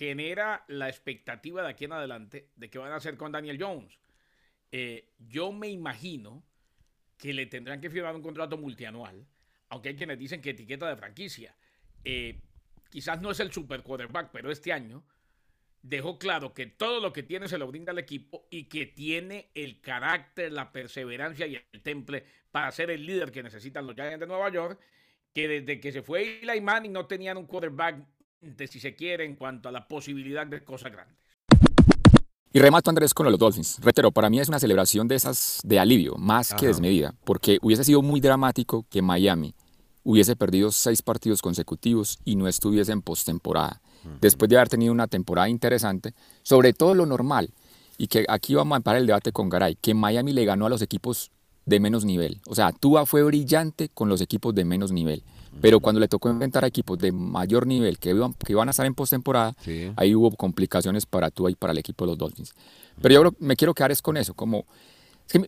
Genera 0.00 0.64
la 0.68 0.88
expectativa 0.88 1.62
de 1.62 1.68
aquí 1.68 1.84
en 1.84 1.92
adelante 1.92 2.48
de 2.56 2.70
qué 2.70 2.78
van 2.78 2.90
a 2.90 2.96
hacer 2.96 3.18
con 3.18 3.32
Daniel 3.32 3.62
Jones. 3.62 4.00
Eh, 4.72 5.10
yo 5.18 5.52
me 5.52 5.68
imagino 5.68 6.42
que 7.18 7.34
le 7.34 7.44
tendrán 7.44 7.82
que 7.82 7.90
firmar 7.90 8.16
un 8.16 8.22
contrato 8.22 8.56
multianual, 8.56 9.26
aunque 9.68 9.90
hay 9.90 9.96
quienes 9.96 10.18
dicen 10.18 10.40
que 10.40 10.50
etiqueta 10.50 10.88
de 10.88 10.96
franquicia. 10.96 11.54
Eh, 12.02 12.40
quizás 12.88 13.20
no 13.20 13.30
es 13.30 13.40
el 13.40 13.52
super 13.52 13.82
quarterback, 13.82 14.30
pero 14.32 14.50
este 14.50 14.72
año 14.72 15.04
dejó 15.82 16.18
claro 16.18 16.54
que 16.54 16.64
todo 16.64 16.98
lo 17.00 17.12
que 17.12 17.22
tiene 17.22 17.46
se 17.46 17.58
lo 17.58 17.66
brinda 17.66 17.92
al 17.92 17.98
equipo 17.98 18.46
y 18.48 18.70
que 18.70 18.86
tiene 18.86 19.50
el 19.54 19.82
carácter, 19.82 20.50
la 20.50 20.72
perseverancia 20.72 21.46
y 21.46 21.56
el 21.56 21.82
temple 21.82 22.24
para 22.50 22.72
ser 22.72 22.88
el 22.88 23.04
líder 23.04 23.30
que 23.30 23.42
necesitan 23.42 23.86
los 23.86 23.94
Giants 23.94 24.20
de 24.20 24.26
Nueva 24.26 24.50
York, 24.50 24.80
que 25.34 25.46
desde 25.46 25.78
que 25.78 25.92
se 25.92 26.00
fue 26.00 26.40
Eli 26.40 26.62
Manning 26.62 26.92
no 26.92 27.04
tenían 27.04 27.36
un 27.36 27.44
quarterback, 27.44 28.02
si 28.68 28.80
se 28.80 28.94
quiere, 28.94 29.24
en 29.24 29.36
cuanto 29.36 29.68
a 29.68 29.72
la 29.72 29.86
posibilidad 29.86 30.46
de 30.46 30.62
cosas 30.62 30.92
grandes. 30.92 31.16
Y 32.52 32.58
remato 32.58 32.90
Andrés 32.90 33.14
con 33.14 33.26
los 33.26 33.38
Dolphins. 33.38 33.78
Reitero, 33.80 34.10
para 34.10 34.28
mí 34.28 34.40
es 34.40 34.48
una 34.48 34.58
celebración 34.58 35.06
de 35.06 35.14
esas 35.14 35.60
de 35.62 35.78
alivio, 35.78 36.16
más 36.16 36.52
que 36.52 36.66
desmedida, 36.66 37.14
porque 37.24 37.58
hubiese 37.62 37.84
sido 37.84 38.02
muy 38.02 38.20
dramático 38.20 38.84
que 38.90 39.02
Miami 39.02 39.54
hubiese 40.02 40.34
perdido 40.34 40.72
seis 40.72 41.00
partidos 41.02 41.42
consecutivos 41.42 42.18
y 42.24 42.34
no 42.34 42.48
estuviese 42.48 42.90
en 42.90 43.02
postemporada. 43.02 43.80
Después 44.20 44.48
de 44.48 44.56
haber 44.56 44.68
tenido 44.68 44.92
una 44.92 45.06
temporada 45.06 45.48
interesante, 45.48 46.14
sobre 46.42 46.72
todo 46.72 46.94
lo 46.94 47.06
normal, 47.06 47.50
y 47.98 48.08
que 48.08 48.24
aquí 48.28 48.54
vamos 48.54 48.74
a 48.74 48.76
empezar 48.78 48.96
el 48.96 49.06
debate 49.06 49.30
con 49.30 49.48
Garay, 49.48 49.76
que 49.76 49.94
Miami 49.94 50.32
le 50.32 50.46
ganó 50.46 50.66
a 50.66 50.70
los 50.70 50.82
equipos 50.82 51.30
de 51.66 51.78
menos 51.78 52.04
nivel. 52.04 52.40
O 52.46 52.54
sea, 52.54 52.72
Tua 52.72 53.04
fue 53.06 53.22
brillante 53.22 53.90
con 53.90 54.08
los 54.08 54.22
equipos 54.22 54.54
de 54.54 54.64
menos 54.64 54.90
nivel. 54.90 55.22
Pero 55.60 55.80
cuando 55.80 56.00
le 56.00 56.08
tocó 56.08 56.30
enfrentar 56.30 56.64
a 56.64 56.68
equipos 56.68 56.98
de 56.98 57.12
mayor 57.12 57.66
nivel 57.66 57.98
que 57.98 58.10
iban, 58.10 58.34
que 58.34 58.52
iban 58.52 58.68
a 58.68 58.70
estar 58.70 58.86
en 58.86 58.94
postemporada, 58.94 59.54
ahí 59.96 60.14
hubo 60.14 60.30
complicaciones 60.32 61.06
para 61.06 61.30
Tua 61.30 61.50
y 61.50 61.54
para 61.54 61.72
el 61.72 61.78
equipo 61.78 62.04
de 62.04 62.12
los 62.12 62.18
Dolphins. 62.18 62.54
Pero 63.00 63.14
yo 63.14 63.34
me 63.38 63.56
quiero 63.56 63.74
quedar 63.74 63.90
es 63.90 64.02
con 64.02 64.16
eso, 64.16 64.34
como 64.34 64.66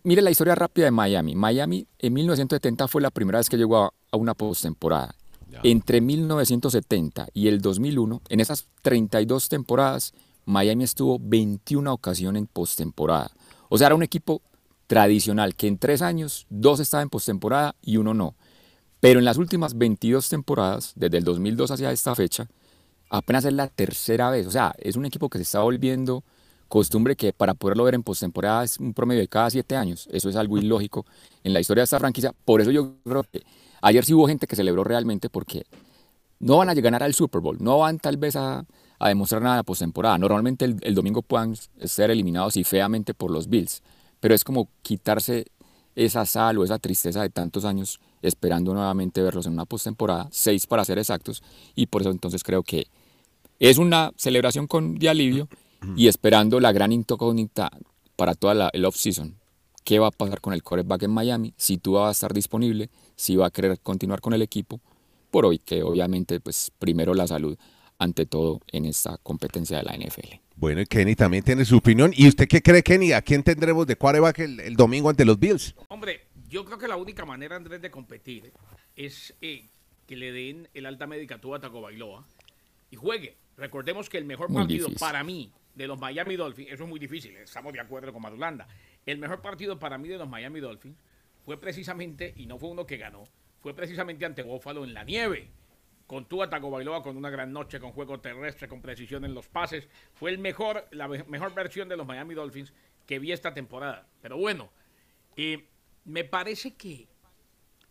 mire 0.05 0.23
la 0.23 0.31
historia 0.31 0.55
rápida 0.55 0.87
de 0.87 0.91
Miami. 0.91 1.35
Miami 1.35 1.87
en 1.99 2.13
1970 2.13 2.89
fue 2.89 3.03
la 3.03 3.11
primera 3.11 3.39
vez 3.39 3.49
que 3.49 3.57
llegó 3.57 3.79
a, 3.79 3.93
a 4.11 4.17
una 4.17 4.35
postemporada. 4.35 5.15
Entre 5.63 6.01
1970 6.01 7.29
y 7.35 7.49
el 7.49 7.61
2001, 7.61 8.23
en 8.29 8.41
esas 8.41 8.67
32 8.81 9.51
temporadas, 9.51 10.15
Miami 10.45 10.85
estuvo 10.85 11.19
21 11.21 11.93
ocasiones 11.93 12.41
en 12.41 12.47
postemporada. 12.47 13.31
O 13.69 13.79
sea, 13.79 13.89
era 13.89 13.95
un 13.95 14.03
equipo 14.03 14.43
tradicional 14.87 15.55
que 15.55 15.69
en 15.69 15.79
tres 15.79 16.03
años, 16.03 16.47
dos 16.51 16.81
estaban 16.81 17.05
en 17.05 17.11
postemporada 17.11 17.75
y 17.83 17.97
uno 17.97 18.15
no. 18.15 18.35
Pero 19.03 19.19
en 19.19 19.25
las 19.25 19.37
últimas 19.37 19.77
22 19.77 20.29
temporadas, 20.29 20.93
desde 20.95 21.19
el 21.19 21.25
2002 21.25 21.73
hacia 21.73 21.91
esta 21.91 22.15
fecha, 22.15 22.49
apenas 23.11 23.45
es 23.45 23.53
la 23.53 23.67
tercera 23.67 24.31
vez. 24.31 24.47
O 24.47 24.51
sea, 24.51 24.75
es 24.79 24.95
un 24.95 25.05
equipo 25.05 25.29
que 25.29 25.39
se 25.39 25.43
está 25.43 25.61
volviendo 25.61 26.23
costumbre 26.69 27.17
que 27.17 27.33
para 27.33 27.53
poderlo 27.53 27.85
ver 27.85 27.95
en 27.97 28.03
postemporada 28.03 28.65
es 28.65 28.79
un 28.79 28.95
promedio 28.95 29.21
de 29.21 29.29
cada 29.29 29.51
siete 29.51 29.77
años. 29.77 30.09
Eso 30.11 30.31
es 30.31 30.37
algo 30.37 30.57
ilógico 30.57 31.05
en 31.45 31.53
la 31.53 31.61
historia 31.61 31.83
de 31.83 31.85
esta 31.85 31.99
franquicia. 31.99 32.33
Por 32.45 32.61
eso 32.61 32.71
yo 32.71 32.95
creo 33.05 33.25
que 33.25 33.43
Ayer 33.85 34.05
sí 34.05 34.15
hubo 34.15 34.29
gente 34.29 34.47
que 34.47 34.55
celebró 34.55 34.85
realmente 34.85 35.29
porque 35.29 35.67
no 36.39 36.59
van 36.59 36.71
a 36.71 36.75
ganar 36.75 37.03
al 37.03 37.15
Super 37.15 37.41
Bowl, 37.41 37.59
no 37.61 37.79
van 37.79 37.99
tal 37.99 38.17
vez 38.17 38.37
a, 38.37 38.65
demostrar 39.01 39.43
nada 39.43 39.57
de 39.57 39.65
postemporada. 39.65 40.17
Normalmente 40.19 40.65
el, 40.65 40.95
domingo 40.95 41.23
puedan 41.23 41.57
ser 41.85 42.13
eliminados 42.13 42.57
y 42.57 42.63
feamente 42.63 43.13
por 43.13 43.33
los 43.33 43.49
Bills, 43.49 43.83
pero 44.21 44.37
es 44.37 44.45
como 44.45 44.69
quitarse 44.83 45.47
esa 45.97 46.25
sal 46.27 46.59
o 46.59 46.65
esa 46.65 46.79
tristeza 46.79 47.23
de 47.23 47.31
tantos 47.31 47.65
años 47.65 47.99
esperando 48.23 48.73
nuevamente 48.73 49.21
verlos 49.21 49.47
en 49.47 49.53
una 49.53 49.65
postemporada, 49.65 50.29
seis 50.31 50.67
para 50.67 50.85
ser 50.85 50.99
exactos, 50.99 51.43
y 51.75 51.87
por 51.87 52.03
eso 52.03 52.11
entonces 52.11 52.43
creo 52.43 52.63
que 52.63 52.87
es 53.59 53.79
una 53.79 54.13
celebración 54.17 54.67
con, 54.67 54.97
de 54.97 55.09
alivio 55.09 55.49
y 55.97 56.07
esperando 56.09 56.61
la 56.61 56.73
gran 56.73 56.93
incógnita 56.93 57.71
para 58.17 58.35
toda 58.35 58.55
la, 58.55 58.71
el 58.73 58.85
off-season. 58.85 59.37
¿Qué 59.85 59.99
va 59.99 60.09
a 60.09 60.11
pasar 60.13 60.41
con 60.41 60.53
el 60.53 60.63
quarterback 60.63 61.03
en 61.03 61.11
Miami? 61.11 61.55
Si 61.57 61.77
tú 61.77 61.93
vas 61.93 62.09
a 62.09 62.13
estar 62.13 62.33
disponible, 62.33 62.89
si 63.17 63.37
va 63.37 63.47
a 63.47 63.51
querer 63.51 63.81
continuar 63.81 64.21
con 64.21 64.33
el 64.33 64.43
equipo, 64.43 64.81
por 65.31 65.47
hoy 65.47 65.59
que 65.59 65.83
obviamente 65.83 66.39
pues 66.41 66.71
primero 66.79 67.15
la 67.15 67.27
salud 67.27 67.57
ante 67.99 68.27
todo 68.27 68.61
en 68.71 68.85
esta 68.85 69.17
competencia 69.19 69.79
de 69.79 69.85
la 69.85 69.97
NFL. 69.97 70.41
Bueno, 70.57 70.81
y 70.81 70.87
Kenny 70.87 71.15
también 71.15 71.43
tiene 71.43 71.65
su 71.65 71.77
opinión. 71.77 72.13
¿Y 72.15 72.29
usted 72.29 72.47
qué 72.47 72.63
cree, 72.63 72.83
Kenny? 72.83 73.13
¿A 73.13 73.23
quién 73.23 73.43
tendremos 73.43 73.87
de 73.87 73.97
quarterback 73.97 74.41
el, 74.41 74.61
el 74.61 74.77
domingo 74.77 75.09
ante 75.09 75.25
los 75.25 75.39
Bills? 75.39 75.75
Yo 76.53 76.67
creo 76.67 76.77
que 76.77 76.87
la 76.87 76.97
única 76.97 77.25
manera, 77.25 77.57
Andrés, 77.57 77.81
de 77.81 77.91
competir 77.91 78.53
es 78.95 79.35
eh, 79.41 79.71
que 80.07 80.17
le 80.17 80.33
den 80.33 80.69
el 80.75 80.85
alta 80.85 81.07
médica 81.07 81.37
a 81.37 81.61
Taco 81.61 81.81
Bailoa 81.81 82.27
y 82.91 82.97
juegue. 82.97 83.39
Recordemos 83.57 84.11
que 84.11 84.19
el 84.19 84.27
mejor 84.27 84.53
partido 84.53 84.91
para 85.01 85.25
mí 85.25 85.51
de 85.75 85.87
los 85.87 85.99
Miami 85.99 86.37
Dolphins, 86.37 86.71
eso 86.71 86.83
es 86.83 86.89
muy 86.91 87.01
difícil, 87.01 87.35
estamos 87.39 87.73
de 87.73 87.81
acuerdo 87.81 88.13
con 88.13 88.21
Madulanda. 88.21 88.69
El 89.07 89.17
mejor 89.17 89.41
partido 89.41 89.79
para 89.79 89.97
mí 89.97 90.09
de 90.09 90.19
los 90.19 90.29
Miami 90.29 90.61
Dolphins 90.61 90.99
fue 91.43 91.59
precisamente, 91.59 92.35
y 92.37 92.45
no 92.45 92.59
fue 92.59 92.69
uno 92.69 92.85
que 92.85 92.99
ganó, 92.99 93.25
fue 93.63 93.73
precisamente 93.73 94.27
ante 94.27 94.43
Bófalo 94.43 94.85
en 94.85 94.93
la 94.93 95.05
nieve. 95.05 95.49
Con 96.07 96.27
Tua 96.27 96.51
Tagovailoa 96.51 97.03
con 97.03 97.17
una 97.17 97.31
gran 97.31 97.51
noche, 97.51 97.81
con 97.81 97.93
juego 97.93 98.21
terrestre, 98.21 98.69
con 98.69 98.83
precisión 98.83 99.25
en 99.25 99.33
los 99.33 99.49
pases. 99.49 99.89
Fue 100.13 100.31
el 100.31 100.37
mejor, 100.37 100.87
la 100.91 101.09
mejor 101.09 101.55
versión 101.55 101.89
de 101.89 101.97
los 101.97 102.07
Miami 102.07 102.35
Dolphins 102.35 102.75
que 103.07 103.19
vi 103.19 103.33
esta 103.33 103.55
temporada. 103.55 104.07
Pero 104.21 104.37
bueno, 104.37 104.71
eh, 105.37 105.67
me 106.05 106.25
parece 106.25 106.75
que, 106.75 107.09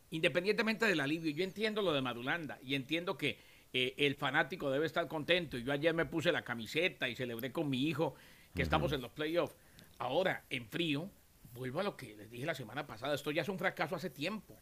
independientemente 0.10 0.86
del 0.86 1.00
alivio, 1.00 1.32
yo 1.32 1.44
entiendo 1.44 1.82
lo 1.82 1.94
de 1.94 2.02
Madulanda 2.02 2.60
y 2.64 2.76
entiendo 2.76 3.18
que 3.18 3.40
eh, 3.74 3.94
el 3.98 4.16
fanático 4.16 4.70
debe 4.70 4.86
estar 4.86 5.08
contento. 5.08 5.58
Yo 5.58 5.72
ayer 5.72 5.94
me 5.94 6.06
puse 6.06 6.32
la 6.32 6.44
camiseta 6.44 7.08
y 7.08 7.16
celebré 7.16 7.52
con 7.52 7.70
mi 7.70 7.88
hijo 7.88 8.16
que 8.54 8.62
estamos 8.62 8.92
en 8.92 9.02
los 9.02 9.12
playoffs. 9.12 9.56
Ahora, 9.98 10.44
en 10.50 10.68
frío, 10.68 11.10
vuelvo 11.54 11.80
a 11.80 11.84
lo 11.84 11.96
que 11.96 12.16
les 12.16 12.30
dije 12.30 12.46
la 12.46 12.56
semana 12.56 12.86
pasada, 12.86 13.16
esto 13.16 13.32
ya 13.32 13.44
es 13.44 13.50
un 13.50 13.58
fracaso 13.58 13.96
hace 13.96 14.10
tiempo. 14.10 14.58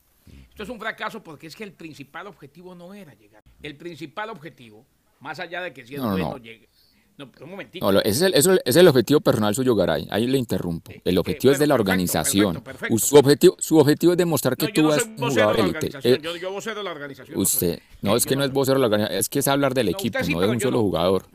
Esto 0.49 0.63
es 0.63 0.69
un 0.69 0.79
fracaso 0.79 1.23
porque 1.23 1.47
es 1.47 1.55
que 1.55 1.63
el 1.63 1.73
principal 1.73 2.27
objetivo 2.27 2.75
no 2.75 2.93
era 2.93 3.13
llegar. 3.13 3.43
El 3.63 3.75
principal 3.77 4.29
objetivo, 4.29 4.85
más 5.19 5.39
allá 5.39 5.61
de 5.61 5.73
que 5.73 5.85
si 5.85 5.95
es 5.95 6.01
no, 6.01 6.11
bueno 6.11 6.37
llegue. 6.37 6.69
No, 7.19 7.29
un 7.41 7.49
momentito. 7.49 7.91
No, 7.91 7.99
ese, 7.99 8.31
es 8.33 8.47
el, 8.47 8.61
es 8.63 8.75
el, 8.77 8.87
objetivo 8.87 9.19
personal 9.19 9.53
suyo, 9.53 9.75
Garay. 9.75 10.07
Ahí 10.09 10.25
le 10.25 10.37
interrumpo. 10.37 10.89
El 11.03 11.17
objetivo 11.17 11.51
es 11.51 11.59
de 11.59 11.67
la 11.67 11.75
organización. 11.75 12.63
Su, 12.97 13.17
objetivo, 13.17 13.57
su 13.59 13.77
objetivo 13.77 14.13
es 14.13 14.17
demostrar 14.17 14.55
que 14.55 14.69
tú 14.69 14.89
eres 14.89 15.05
un 15.05 15.17
jugador 15.17 15.59
élite. 15.59 15.89
Eh, 16.01 16.19
yo, 16.21 16.37
yo 16.37 16.49
vocero 16.49 16.77
de 16.77 16.83
la 16.85 16.91
organización. 16.91 17.37
Usted, 17.37 17.81
no, 18.01 18.15
es 18.15 18.25
que 18.25 18.37
no 18.37 18.45
es 18.45 18.53
vocero 18.53 18.75
de 18.75 18.79
la 18.79 18.85
organización, 18.85 19.19
es 19.19 19.27
que 19.27 19.39
es 19.39 19.47
hablar 19.49 19.73
del 19.73 19.89
equipo, 19.89 20.17
no 20.29 20.39
de 20.39 20.47
un 20.47 20.61
solo 20.61 20.79
jugador. 20.79 21.25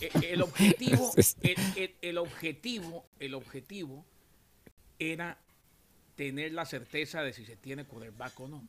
Eh, 0.00 0.08
eh, 0.22 0.28
el 0.30 0.40
objetivo, 0.40 1.12
el 2.00 2.16
objetivo, 2.16 3.04
el 3.18 3.34
objetivo 3.34 4.06
era 4.98 5.36
tener 6.16 6.52
la 6.52 6.64
certeza 6.64 7.22
de 7.22 7.34
si 7.34 7.44
se 7.44 7.56
tiene 7.56 7.84
quarterback 7.84 8.40
o 8.40 8.48
no. 8.48 8.66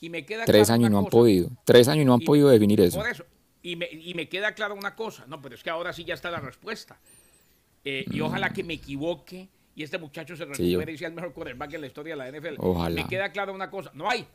Y 0.00 0.10
me 0.10 0.26
queda 0.26 0.44
Tres 0.44 0.70
años 0.70 0.90
no 0.90 0.98
han 0.98 1.06
podido. 1.06 1.50
Tres 1.64 1.86
años 1.86 2.04
no 2.04 2.14
han 2.14 2.20
podido 2.20 2.48
definir 2.48 2.80
eso. 2.80 2.98
Por 2.98 3.08
eso. 3.08 3.24
Y 3.62 3.76
me, 3.76 3.88
y 3.90 4.14
me 4.14 4.28
queda 4.28 4.54
claro 4.54 4.74
una 4.74 4.96
cosa. 4.96 5.24
No, 5.26 5.40
pero 5.40 5.54
es 5.54 5.62
que 5.62 5.70
ahora 5.70 5.92
sí 5.92 6.04
ya 6.04 6.14
está 6.14 6.30
la 6.30 6.40
respuesta. 6.40 6.98
Eh, 7.84 8.04
y 8.10 8.20
ojalá 8.20 8.52
que 8.52 8.62
me 8.62 8.74
equivoque 8.74 9.48
y 9.74 9.82
este 9.82 9.98
muchacho 9.98 10.36
se 10.36 10.44
recupere 10.44 10.92
y 10.92 10.98
sea 10.98 11.08
el 11.08 11.14
mejor 11.14 11.32
quarterback 11.32 11.74
en 11.74 11.80
la 11.80 11.86
historia 11.86 12.16
de 12.16 12.18
la 12.18 12.38
NFL. 12.38 12.54
Ojalá. 12.58 13.02
Me 13.02 13.08
queda 13.08 13.30
claro 13.32 13.52
una 13.54 13.70
cosa. 13.70 13.90
No 13.94 14.10
hay. 14.10 14.26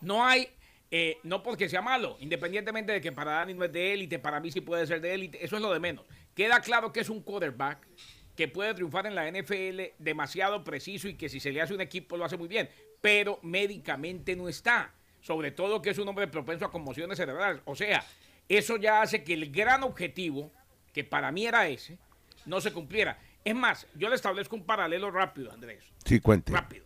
No 0.00 0.24
hay. 0.24 0.48
Eh, 0.92 1.18
no 1.22 1.42
porque 1.42 1.68
sea 1.68 1.82
malo, 1.82 2.16
independientemente 2.18 2.90
de 2.90 3.00
que 3.00 3.12
para 3.12 3.32
Dani 3.32 3.54
no 3.54 3.64
es 3.64 3.72
de 3.72 3.92
élite, 3.92 4.18
para 4.18 4.40
mí 4.40 4.50
sí 4.50 4.60
puede 4.60 4.88
ser 4.88 5.00
de 5.00 5.14
élite, 5.14 5.44
eso 5.44 5.54
es 5.54 5.62
lo 5.62 5.72
de 5.72 5.78
menos. 5.78 6.04
Queda 6.34 6.60
claro 6.60 6.92
que 6.92 6.98
es 6.98 7.08
un 7.08 7.22
quarterback 7.22 7.86
que 8.34 8.48
puede 8.48 8.74
triunfar 8.74 9.06
en 9.06 9.14
la 9.14 9.30
NFL 9.30 9.82
demasiado 10.00 10.64
preciso 10.64 11.06
y 11.06 11.14
que 11.14 11.28
si 11.28 11.38
se 11.38 11.52
le 11.52 11.60
hace 11.60 11.74
un 11.74 11.80
equipo 11.80 12.16
lo 12.16 12.24
hace 12.24 12.36
muy 12.36 12.48
bien, 12.48 12.68
pero 13.00 13.38
médicamente 13.42 14.34
no 14.34 14.48
está. 14.48 14.92
Sobre 15.20 15.52
todo 15.52 15.80
que 15.80 15.90
es 15.90 15.98
un 15.98 16.08
hombre 16.08 16.26
propenso 16.26 16.64
a 16.64 16.72
conmociones 16.72 17.18
cerebrales. 17.18 17.62
O 17.66 17.76
sea, 17.76 18.04
eso 18.50 18.76
ya 18.76 19.00
hace 19.00 19.22
que 19.22 19.34
el 19.34 19.52
gran 19.52 19.84
objetivo, 19.84 20.52
que 20.92 21.04
para 21.04 21.30
mí 21.30 21.46
era 21.46 21.68
ese, 21.68 21.98
no 22.46 22.60
se 22.60 22.72
cumpliera. 22.72 23.16
Es 23.44 23.54
más, 23.54 23.86
yo 23.94 24.08
le 24.08 24.16
establezco 24.16 24.56
un 24.56 24.64
paralelo 24.64 25.10
rápido, 25.10 25.52
Andrés. 25.52 25.84
Sí, 26.04 26.20
cuente. 26.20 26.52
Rápido. 26.52 26.84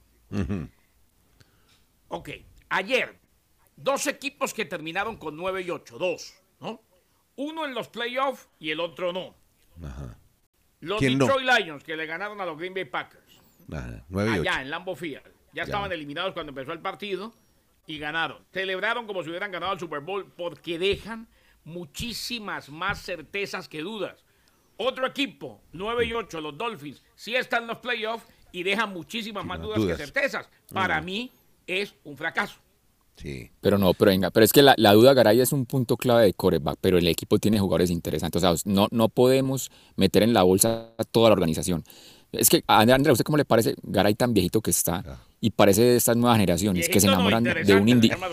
Ok, 2.08 2.30
ayer, 2.68 3.18
dos 3.76 4.06
equipos 4.06 4.52
que 4.52 4.66
terminaron 4.66 5.16
con 5.16 5.36
9 5.36 5.62
y 5.62 5.70
8, 5.70 5.98
dos, 5.98 6.34
¿no? 6.60 6.82
Uno 7.36 7.64
en 7.64 7.74
los 7.74 7.88
playoffs 7.88 8.46
y 8.58 8.70
el 8.70 8.78
otro 8.78 9.12
no. 9.12 9.34
Ajá. 9.82 10.18
Los 10.80 11.00
Detroit 11.00 11.48
Lions 11.48 11.82
que 11.82 11.96
le 11.96 12.04
ganaron 12.04 12.40
a 12.42 12.44
los 12.44 12.58
Green 12.58 12.74
Bay 12.74 12.84
Packers. 12.84 13.40
allá 13.70 14.60
en 14.60 14.70
Lambeau 14.70 14.94
Field. 14.94 15.22
Ya, 15.54 15.62
estaban 15.62 15.90
eliminados 15.90 16.34
cuando 16.34 16.50
empezó 16.50 16.72
el 16.72 16.80
partido 16.80 17.32
y 17.86 17.98
ganaron. 17.98 18.44
Celebraron 18.52 19.06
como 19.06 19.22
si 19.22 19.30
hubieran 19.30 19.50
ganado 19.50 19.72
el 19.72 19.80
Super 19.80 20.00
Bowl 20.00 20.30
porque 20.36 20.78
dejan 20.78 21.26
muchísimas 21.64 22.68
más 22.68 23.02
certezas 23.02 23.68
que 23.68 23.80
dudas. 23.80 24.24
Otro 24.76 25.06
equipo, 25.06 25.60
9 25.72 26.06
y 26.06 26.12
8, 26.12 26.40
los 26.40 26.58
Dolphins, 26.58 27.02
sí 27.14 27.34
están 27.36 27.62
en 27.62 27.68
los 27.68 27.78
playoffs 27.78 28.26
y 28.52 28.62
dejan 28.62 28.92
muchísimas 28.92 29.44
más 29.44 29.60
dudas, 29.60 29.80
que 29.84 29.96
certezas. 29.96 30.48
Para 30.72 31.00
mí 31.00 31.30
es 31.66 31.94
un 32.04 32.16
fracaso. 32.16 32.56
Sí. 33.16 33.50
Pero 33.60 33.78
no, 33.78 33.94
pero 33.94 34.10
venga, 34.10 34.30
pero 34.30 34.44
es 34.44 34.52
que 34.52 34.62
la, 34.62 34.92
duda 34.92 35.14
Garay 35.14 35.40
es 35.40 35.52
un 35.52 35.66
punto 35.66 35.96
clave 35.96 36.24
de 36.24 36.34
coreback, 36.34 36.78
pero 36.80 36.98
el 36.98 37.06
equipo 37.06 37.38
tiene 37.38 37.60
jugadores 37.60 37.90
interesantes. 37.90 38.42
O 38.42 38.56
sea, 38.56 38.72
no, 38.72 38.88
no 38.90 39.08
podemos 39.08 39.70
meter 39.96 40.24
en 40.24 40.34
la 40.34 40.42
bolsa 40.42 40.92
a 40.98 41.04
toda 41.04 41.28
la 41.28 41.34
organización. 41.34 41.84
Es 42.32 42.48
que, 42.48 42.64
Andrea, 42.66 42.96
¿a 43.10 43.12
usted 43.12 43.24
cómo 43.24 43.38
le 43.38 43.44
parece 43.44 43.76
Garay 43.82 44.14
tan 44.14 44.34
viejito 44.34 44.60
que 44.60 44.70
está? 44.70 45.23
Y 45.44 45.50
parece 45.50 45.82
de 45.82 45.96
estas 45.96 46.16
nuevas 46.16 46.38
generaciones 46.38 46.88
que 46.88 47.00
se 47.00 47.06
enamoran 47.06 47.44
de 47.44 47.74
un 47.74 47.86
individuo. 47.86 48.26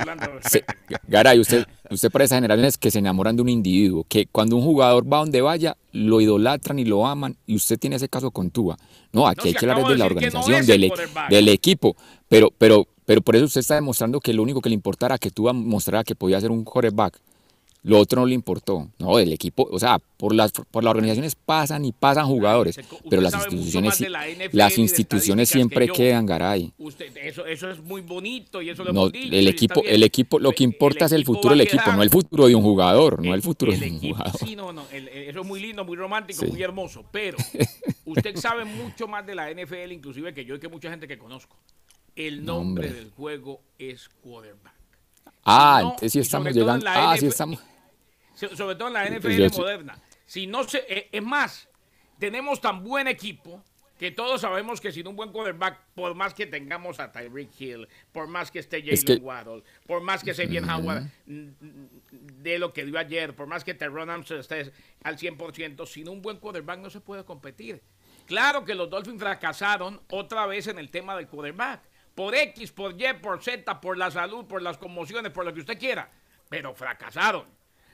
Garay, 1.10 1.41
usted, 1.41 1.65
usted 1.89 2.10
para 2.10 2.24
esas 2.24 2.38
generaciones 2.38 2.77
que 2.77 2.89
se 2.89 3.00
enamoran 3.00 3.36
de 3.36 3.41
un 3.41 3.50
individuo, 3.50 4.06
que 4.08 4.27
cuando 4.27 4.56
un 4.56 4.63
jugador 4.63 5.12
va 5.12 5.18
donde 5.18 5.41
vaya, 5.41 5.75
lo 5.91 6.22
idolatran 6.22 6.80
y 6.80 6.86
lo 6.86 7.06
aman, 7.06 7.36
y 7.46 7.58
usted 7.58 7.77
tiene 7.77 7.98
ese 7.98 8.08
caso 8.08 8.32
con 8.32 8.50
Tuba. 8.50 8.77
No, 9.12 9.27
aquí 9.27 9.50
hay 9.50 9.53
que 9.56 9.65
hablar 9.65 9.86
de 9.89 9.98
la 9.98 10.06
organización, 10.06 10.65
del, 10.65 10.86
e-, 10.86 10.94
del, 11.30 11.50
equipo. 11.50 11.98
Pero, 12.30 12.50
pero 12.58 12.88
pero 13.03 13.22
por 13.22 13.36
eso 13.36 13.44
usted 13.44 13.60
está 13.60 13.75
demostrando 13.75 14.22
que 14.22 14.34
lo 14.34 14.41
único 14.41 14.62
que 14.62 14.70
le 14.70 14.75
importara 14.75 15.18
que 15.18 15.32
tú 15.32 15.53
mostrara 15.53 16.06
que 16.06 16.15
podía 16.15 16.39
ser 16.39 16.50
un 16.50 16.63
quarterback 16.63 17.20
Lo 17.83 17.97
otro 17.97 18.21
no 18.21 18.27
le 18.27 18.35
importó. 18.35 18.89
No, 19.00 19.17
el 19.17 19.33
equipo, 19.33 19.67
o 19.71 19.79
sea, 19.79 19.97
por 20.17 20.35
las, 20.35 20.51
por 20.51 20.83
las 20.83 20.91
organizaciones 20.91 21.33
pasan 21.33 21.83
y 21.83 21.91
pasan 21.91 22.27
jugadores, 22.27 22.77
Usted 22.77 22.95
pero 23.09 23.23
las 23.23 23.33
instituciones, 23.33 24.00
la 24.01 24.23
las 24.51 24.77
instituciones 24.77 25.50
siempre 25.50 25.88
que 25.88 25.93
quedan, 25.93 26.27
Garay. 26.27 26.71
Usted, 26.77 27.11
eso, 27.17 27.43
eso 27.47 27.71
es 27.71 27.79
muy 27.81 28.01
bonito 28.01 28.61
y 28.61 28.69
eso 28.69 28.83
lo 28.83 28.93
No, 28.93 29.01
hemos 29.01 29.13
dicho. 29.13 29.33
y 29.33 29.39
el 29.39 29.47
equipo, 29.47 29.81
el 29.83 30.03
equipo, 30.03 30.38
lo 30.38 30.51
que 30.51 30.63
El- 30.63 30.69
importa 30.69 31.05
es 31.05 31.11
el 31.13 31.25
futuro 31.25 31.55
del 31.55 31.61
equipo, 31.61 31.91
no 31.91 32.03
el 32.03 32.11
futuro 32.11 32.45
de 32.47 32.53
un 32.53 32.61
jugador, 32.61 33.25
no 33.25 33.33
el 33.33 33.41
futuro 33.41 33.73
el 33.73 33.79
de 33.79 33.89
un 33.89 33.95
equipo- 33.97 34.15
jugador. 34.17 34.39
Sí, 34.39 34.55
no, 34.55 34.71
no, 34.71 34.83
eso 34.91 35.41
es 35.41 35.47
muy 35.47 35.59
lindo, 35.59 35.83
muy 35.83 35.97
romántico, 35.97 36.45
Sí. 36.45 36.51
muy 36.51 36.61
hermoso, 36.61 37.03
pero 37.11 37.38
usted 38.05 38.35
sabe 38.38 38.63
mucho 38.63 39.07
más 39.07 39.25
de 39.25 39.33
la 39.33 39.50
NFL 39.50 39.91
inclusive 39.91 40.35
que 40.35 40.45
yo 40.45 40.53
y 40.53 40.59
que 40.59 40.67
mucha 40.69 40.91
gente 40.91 41.07
que 41.07 41.17
conozco. 41.17 41.57
El 42.15 42.45
No, 42.45 42.57
nombre 42.57 42.88
hombre. 42.89 43.00
del 43.01 43.09
juego 43.11 43.61
es 43.79 44.07
quarterback. 44.21 44.73
Ah, 45.43 45.79
no, 45.81 45.88
entonces 45.91 46.11
sí 46.11 46.19
estamos 46.19 46.53
llegando. 46.53 46.85
Ah, 46.88 47.15
sí 47.17 47.25
estamos. 47.25 47.59
So- 48.50 48.55
sobre 48.55 48.75
todo 48.75 48.88
en 48.89 48.93
la 48.95 49.05
NFL 49.05 49.29
yo 49.38 49.50
moderna. 49.57 49.98
Si 50.25 50.48
no 50.48 50.63
se, 50.63 50.83
eh, 50.89 51.10
es 51.12 51.24
más, 51.24 51.67
tenemos 52.19 52.60
tan 52.62 52.83
buen 52.83 53.07
equipo 53.07 53.63
que 53.98 54.10
todos 54.10 54.41
sabemos 54.41 54.81
que 54.81 54.91
sin 54.91 55.07
un 55.07 55.15
buen 55.15 55.31
quarterback, 55.31 55.79
por 55.93 56.15
más 56.15 56.33
que 56.33 56.48
tengamos 56.48 57.00
a 57.00 57.12
Tyreek 57.12 57.50
Hill, 57.62 57.88
por 58.12 58.27
más 58.27 58.50
que 58.50 58.57
esté 58.60 58.79
Jalen 58.79 58.93
Es 58.95 59.05
que- 59.05 59.15
Waddle, 59.17 59.63
por 59.86 60.01
más 60.01 60.24
que 60.24 60.33
Xavier 60.33 60.63
Howard 60.63 61.03
mm, 61.27 61.48
de 62.41 62.57
lo 62.57 62.74
que 62.74 62.83
dio 62.86 62.98
ayer, 62.98 63.36
por 63.36 63.45
más 63.45 63.63
que 63.63 63.75
Terron 63.75 64.10
Armstead 64.10 64.39
esté 64.39 64.71
al 65.03 65.17
100%, 65.19 65.86
sin 65.86 66.10
un 66.10 66.21
buen 66.21 66.38
quarterback 66.38 66.79
no 66.79 66.89
se 66.89 67.00
puede 67.00 67.24
competir. 67.25 67.81
Claro 68.25 68.65
que 68.65 68.74
los 68.74 68.89
Dolphins 68.89 69.19
fracasaron 69.19 70.01
otra 70.10 70.48
vez 70.48 70.65
en 70.67 70.79
el 70.79 70.89
tema 70.89 71.15
del 71.15 71.27
quarterback. 71.27 71.81
Por 72.15 72.33
X, 72.33 72.71
por 72.71 73.00
Y, 73.00 73.13
por 73.21 73.43
Z, 73.43 73.79
por 73.81 73.98
la 73.98 74.10
salud, 74.10 74.45
por 74.45 74.62
las 74.62 74.77
conmociones, 74.77 75.31
por 75.31 75.45
lo 75.45 75.53
que 75.53 75.60
usted 75.62 75.77
quiera. 75.77 76.10
Pero 76.50 76.74
fracasaron. 76.74 77.45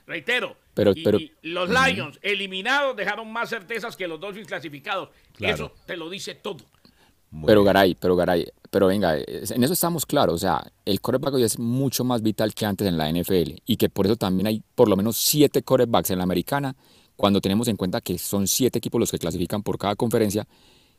Reitero, 0.08 0.56
Pero- 0.74 0.92
y- 0.96 1.04
pero- 1.04 1.18
y 1.20 1.30
los 1.42 1.68
Lions 1.68 2.18
eliminados 2.22 2.96
dejaron 2.96 3.30
más 3.30 3.50
certezas 3.50 3.94
que 3.94 4.08
los 4.08 4.18
Dolphins 4.18 4.48
clasificados. 4.48 5.10
Claro. 5.34 5.54
Eso 5.54 5.72
te 5.86 5.96
lo 5.96 6.08
dice 6.08 6.34
todo. 6.34 6.64
Muy 7.30 7.46
Pero 7.46 7.60
bien. 7.60 7.66
Garay, 7.74 7.94
pero 7.94 8.16
Garay, 8.16 8.46
pero 8.70 8.86
venga, 8.86 9.18
en 9.18 9.62
eso 9.62 9.74
estamos 9.74 10.06
claros. 10.06 10.34
O 10.34 10.38
sea, 10.38 10.64
el 10.86 11.02
quarterback 11.02 11.34
hoy 11.34 11.42
es 11.42 11.58
mucho 11.58 12.02
más 12.04 12.22
vital 12.22 12.54
que 12.54 12.64
antes 12.64 12.88
en 12.88 12.96
la 12.96 13.10
NFL 13.10 13.60
y 13.66 13.76
que 13.76 13.90
por 13.90 14.06
eso 14.06 14.16
también 14.16 14.46
hay 14.46 14.62
por 14.74 14.88
lo 14.88 14.96
menos 14.96 15.18
siete 15.18 15.62
quarterbacks 15.62 16.10
en 16.10 16.16
la 16.18 16.24
americana, 16.24 16.74
cuando 17.16 17.42
tenemos 17.42 17.68
en 17.68 17.76
cuenta 17.76 18.00
que 18.00 18.16
son 18.16 18.46
siete 18.48 18.78
equipos 18.78 18.98
los 18.98 19.10
que 19.10 19.18
clasifican 19.18 19.62
por 19.62 19.76
cada 19.76 19.94
conferencia, 19.94 20.48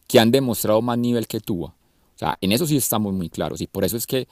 que 0.07 0.19
han 0.19 0.29
demostrado 0.29 0.83
más 0.83 0.99
nivel 0.99 1.25
que 1.27 1.39
Tua. 1.39 1.69
O 1.69 2.17
sea, 2.19 2.37
en 2.41 2.51
eso 2.51 2.67
sí 2.67 2.77
estamos 2.77 3.11
muy 3.13 3.29
claros 3.29 3.59
y 3.61 3.65
por 3.67 3.83
eso 3.83 3.97
es 3.97 4.05
que 4.05 4.27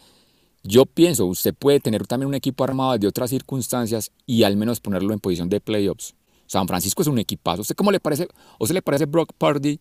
yo 0.68 0.86
pienso, 0.86 1.26
usted 1.26 1.54
puede 1.54 1.80
tener 1.80 2.06
también 2.08 2.28
un 2.28 2.36
equipo 2.36 2.64
armado 2.64 2.98
de 2.98 3.08
otras 3.08 3.30
circunstancias 3.30 4.12
y 4.26 4.44
al 4.44 4.58
menos 4.58 4.80
ponerlo 4.80 5.14
en 5.14 5.20
posición 5.20 5.50
de 5.50 5.60
playoffs. 5.62 6.14
San 6.46 6.68
Francisco 6.68 7.02
es 7.02 7.08
un 7.08 7.20
equipazo. 7.20 7.62
¿Usted 7.62 7.76
cómo 7.76 7.92
le 7.92 8.00
parece? 8.00 8.28
¿O 8.58 8.68
se 8.68 8.74
le 8.74 8.82
parece 8.82 9.06
Brock 9.06 9.32
Purdy 9.38 9.80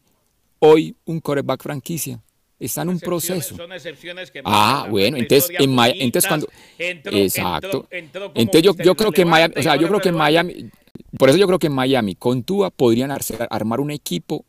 hoy 0.58 0.96
un 1.04 1.20
quarterback 1.20 1.62
franquicia? 1.62 2.20
Está 2.58 2.82
en 2.82 2.88
un 2.88 2.98
proceso. 3.00 3.54
Son 3.54 3.70
excepciones 3.72 4.30
que 4.30 4.40
Ah, 4.44 4.86
bueno, 4.90 5.18
entonces 5.18 5.50
en 5.58 5.74
Miami, 5.74 5.98
bonitas. 6.00 6.24
entonces 6.24 6.28
cuando 6.28 6.48
Entró- 6.78 7.16
exacto, 7.18 7.66
entró- 7.68 7.88
entró 7.90 8.20
como 8.28 8.32
entonces 8.40 8.62
yo, 8.62 8.74
yo 8.82 8.94
creo 8.94 9.12
que 9.12 9.22
en 9.22 9.28
Miami, 9.28 9.54
o 9.58 9.62
sea, 9.62 9.76
yo 9.76 9.88
creo 9.88 10.00
que 10.00 10.08
en. 10.08 10.14
Miami, 10.16 10.70
por 11.18 11.28
eso 11.28 11.36
yo 11.38 11.46
creo 11.46 11.58
que 11.58 11.66
en 11.66 11.74
Miami 11.74 12.14
con 12.14 12.42
Tua 12.44 12.70
podrían 12.70 13.10
armar 13.50 13.80
un 13.80 13.90
equipo 13.90 14.46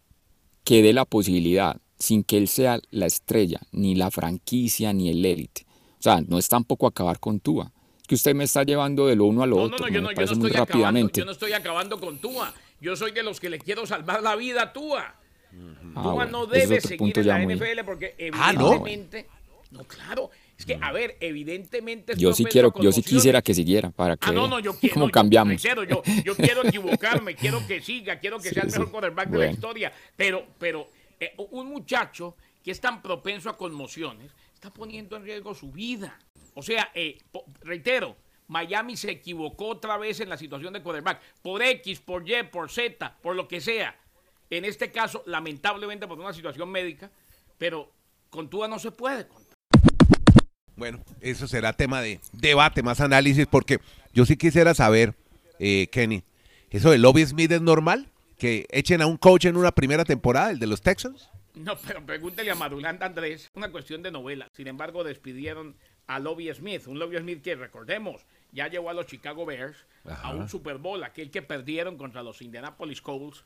que 0.63 0.82
dé 0.82 0.94
la 0.94 1.03
posibilidad, 1.03 1.77
sin 2.00 2.24
que 2.24 2.38
él 2.38 2.48
sea 2.48 2.79
la 2.91 3.06
estrella, 3.08 3.60
ni 3.74 3.94
la 3.96 4.10
franquicia, 4.10 4.94
ni 4.94 5.10
el 5.10 5.25
élite. 5.25 5.65
O 6.00 6.01
sea, 6.01 6.22
no 6.27 6.38
es 6.38 6.48
tampoco 6.48 6.88
acabar 6.88 7.20
con 7.20 7.39
Tua. 7.39 7.72
Es 8.01 8.08
que 8.08 8.16
usted 8.16 8.36
me 8.36 8.44
está 8.46 8.63
llevando 8.63 9.08
de 9.08 9.16
lo 9.16 9.25
uno 9.25 9.44
a 9.44 9.48
lo 9.48 9.56
No, 9.58 9.62
no, 9.62 9.75
otro, 9.75 9.80
no, 9.80 9.86
me 9.88 9.92
yo 9.94 10.01
no, 10.01 10.08
yo 10.08 10.12
no 10.12 10.16
parece 10.16 10.36
muy 10.36 10.48
estoy 10.48 10.62
acabando, 10.62 10.74
rápidamente. 10.86 11.20
yo 11.20 11.25
no 11.25 11.32
estoy 11.32 11.54
acabando 11.54 12.00
con 12.00 12.20
Tua. 12.20 12.54
Yo 12.80 12.96
soy 12.96 13.12
de 13.12 13.24
los 13.24 13.39
que 13.39 13.50
le 13.50 13.60
quiero 13.60 13.86
salvar 13.86 14.22
la 14.22 14.36
vida 14.36 14.62
a 14.63 14.74
Tua. 14.74 15.16
Ah, 15.96 16.01
Tua 16.04 16.13
bueno, 16.13 16.32
no 16.32 16.46
debe 16.46 16.80
seguir 16.82 17.18
en 17.20 17.27
la 17.27 17.38
muy- 17.39 17.56
NFL 17.56 17.84
porque 17.86 18.16
Ah, 18.34 18.54
¿no? 18.54 18.74
evidentemente... 18.74 19.27
no, 19.72 19.84
claro. 19.86 20.30
Es 20.58 20.66
que, 20.66 20.77
a 20.82 20.92
ver, 20.92 21.18
evidentemente... 21.20 22.14
Yo 22.18 22.33
sí 22.33 22.44
quiero, 22.46 22.74
yo 22.81 22.92
sí 22.92 23.03
quisiera 23.03 23.42
que 23.44 23.53
siguiera 23.53 23.92
para 23.92 24.18
que 24.18 24.27
Ah, 24.29 24.31
no, 24.31 24.48
no, 24.48 24.60
yo 24.60 24.74
quiero. 24.79 24.94
cómo 24.96 25.05
no, 25.05 25.10
yo- 25.10 25.14
cambiamos. 25.14 25.62
yo, 25.62 26.01
yo 26.24 26.36
quiero 26.36 26.64
equivocarme, 26.68 27.36
quiero 27.36 27.66
que 27.68 27.81
siga, 27.81 28.20
quiero 28.20 28.38
que 28.40 28.50
Sí, 28.50 28.55
sea 28.55 28.64
el 28.64 28.72
mejor 28.72 28.92
quarterback 28.92 29.25
de 29.27 29.31
la 29.33 29.38
Bueno. 29.38 29.53
historia. 29.53 29.94
Pero, 30.16 30.46
pero 30.57 30.88
eh, 31.20 31.33
un 31.51 31.68
muchacho 31.70 32.36
que 32.64 32.72
es 32.72 32.79
tan 32.81 33.01
propenso 33.01 33.50
a 33.50 33.57
conmociones 33.57 34.31
está 34.57 34.74
poniendo 34.74 35.15
en 35.15 35.24
riesgo 35.24 35.53
su 35.53 35.72
vida. 35.72 36.17
O 36.55 36.63
sea, 36.63 36.89
eh, 36.96 37.20
reitero, 37.61 38.17
Miami 38.48 38.98
se 38.98 39.11
equivocó 39.11 39.67
otra 39.67 39.98
vez 39.98 40.20
en 40.20 40.29
la 40.29 40.37
situación 40.37 40.74
de 40.74 40.81
quarterback. 40.81 41.22
Por 41.43 41.61
X, 41.61 42.00
por 42.00 42.27
Y, 42.27 42.41
por 42.51 42.72
Z, 42.72 43.17
por 43.22 43.35
lo 43.35 43.48
que 43.48 43.61
sea. 43.61 43.96
En 44.50 44.65
este 44.65 44.91
caso, 44.91 45.22
lamentablemente 45.27 46.07
por 46.07 46.20
una 46.20 46.33
situación 46.33 46.72
médica, 46.72 47.11
pero 47.59 47.91
con 48.31 48.50
Tua 48.50 48.67
no 48.67 48.79
se 48.79 48.89
puede. 48.89 49.27
Bueno, 50.75 51.03
eso 51.22 51.48
será 51.48 51.74
tema 51.74 52.01
de 52.01 52.20
debate, 52.31 52.81
más 52.81 53.00
análisis, 53.00 53.46
porque 53.46 53.79
yo 54.11 54.25
sí 54.25 54.37
quisiera 54.37 54.74
saber, 54.74 55.13
eh, 55.59 55.87
Kenny, 55.91 56.24
¿eso 56.72 56.89
de 56.89 56.98
Lobby 56.98 57.24
Smith 57.27 57.51
es 57.51 57.61
normal? 57.61 58.09
¿Que 58.39 58.65
echen 58.72 59.03
a 59.03 59.05
un 59.05 59.17
coach 59.17 59.46
en 59.46 59.55
una 59.55 59.72
primera 59.72 60.03
temporada, 60.03 60.50
el 60.50 60.57
de 60.57 60.67
los 60.67 60.81
Texans? 60.81 61.29
No, 61.57 61.77
pero 61.77 62.05
pregúntele 62.05 62.51
a 62.51 62.55
Madulanda 62.55 63.05
Andrés, 63.05 63.50
una 63.53 63.72
cuestión 63.72 64.03
de 64.03 64.11
novela. 64.11 64.48
Sin 64.53 64.67
embargo, 64.67 65.03
despidieron 65.03 65.75
a 66.07 66.20
Lobby 66.20 66.53
Smith, 66.53 66.87
un 66.87 67.00
Lobby 67.00 67.17
Smith 67.17 67.41
que 67.41 67.55
recordemos, 67.55 68.25
ya 68.51 68.67
llevó 68.67 68.89
a 68.89 68.93
los 68.93 69.07
Chicago 69.07 69.46
Bears 69.46 69.77
Ajá. 70.05 70.29
a 70.29 70.31
un 70.33 70.48
Super 70.48 70.77
Bowl, 70.77 71.03
aquel 71.03 71.31
que 71.31 71.41
perdieron 71.41 71.98
contra 71.98 72.24
los 72.24 72.41
Indianapolis 72.41 73.01
Colts 73.01 73.43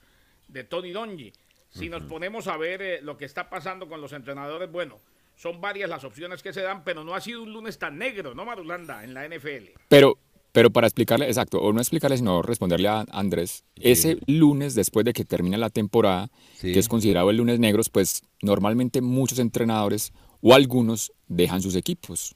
de 0.48 0.64
Tony 0.64 0.92
Dungy. 0.92 1.34
Si 1.70 1.90
nos 1.90 2.04
ponemos 2.04 2.48
a 2.48 2.58
ver 2.58 2.82
eh, 2.82 3.02
lo 3.02 3.18
que 3.18 3.26
está 3.26 3.50
pasando 3.50 3.88
con 3.88 4.02
los 4.02 4.12
entrenadores, 4.12 4.70
bueno, 4.70 5.00
son 5.38 5.62
varias 5.62 5.90
las 5.90 6.04
opciones 6.04 6.44
que 6.44 6.54
se 6.54 6.62
dan, 6.62 6.84
pero 6.84 7.04
no 7.04 7.16
ha 7.16 7.22
sido 7.22 7.42
un 7.42 7.54
lunes 7.54 7.80
tan 7.80 7.98
negro, 7.98 8.36
¿no, 8.36 8.46
Madulanda, 8.46 9.04
en 9.04 9.14
la 9.14 9.28
NFL? 9.28 9.70
Pero, 9.88 10.18
pero 10.52 10.70
para 10.72 10.88
explicarle, 10.88 11.28
exacto, 11.28 11.60
o 11.62 11.72
no 11.74 11.80
explicarle, 11.80 12.18
sino 12.18 12.42
responderle 12.42 12.88
a 12.90 13.06
Andrés, 13.12 13.64
ese 13.76 14.18
lunes 14.28 14.76
después 14.76 15.06
de 15.06 15.14
que 15.14 15.26
termina 15.26 15.58
la 15.58 15.70
temporada, 15.70 16.30
Sí. 16.60 16.74
que 16.74 16.80
es 16.80 16.88
considerado 16.90 17.30
el 17.30 17.38
lunes 17.38 17.60
negros, 17.60 17.90
pues 17.90 18.22
normalmente 18.42 19.02
muchos 19.02 19.40
entrenadores 19.40 20.12
o 20.42 20.54
algunos 20.54 21.12
dejan 21.28 21.62
sus 21.62 21.76
equipos. 21.76 22.36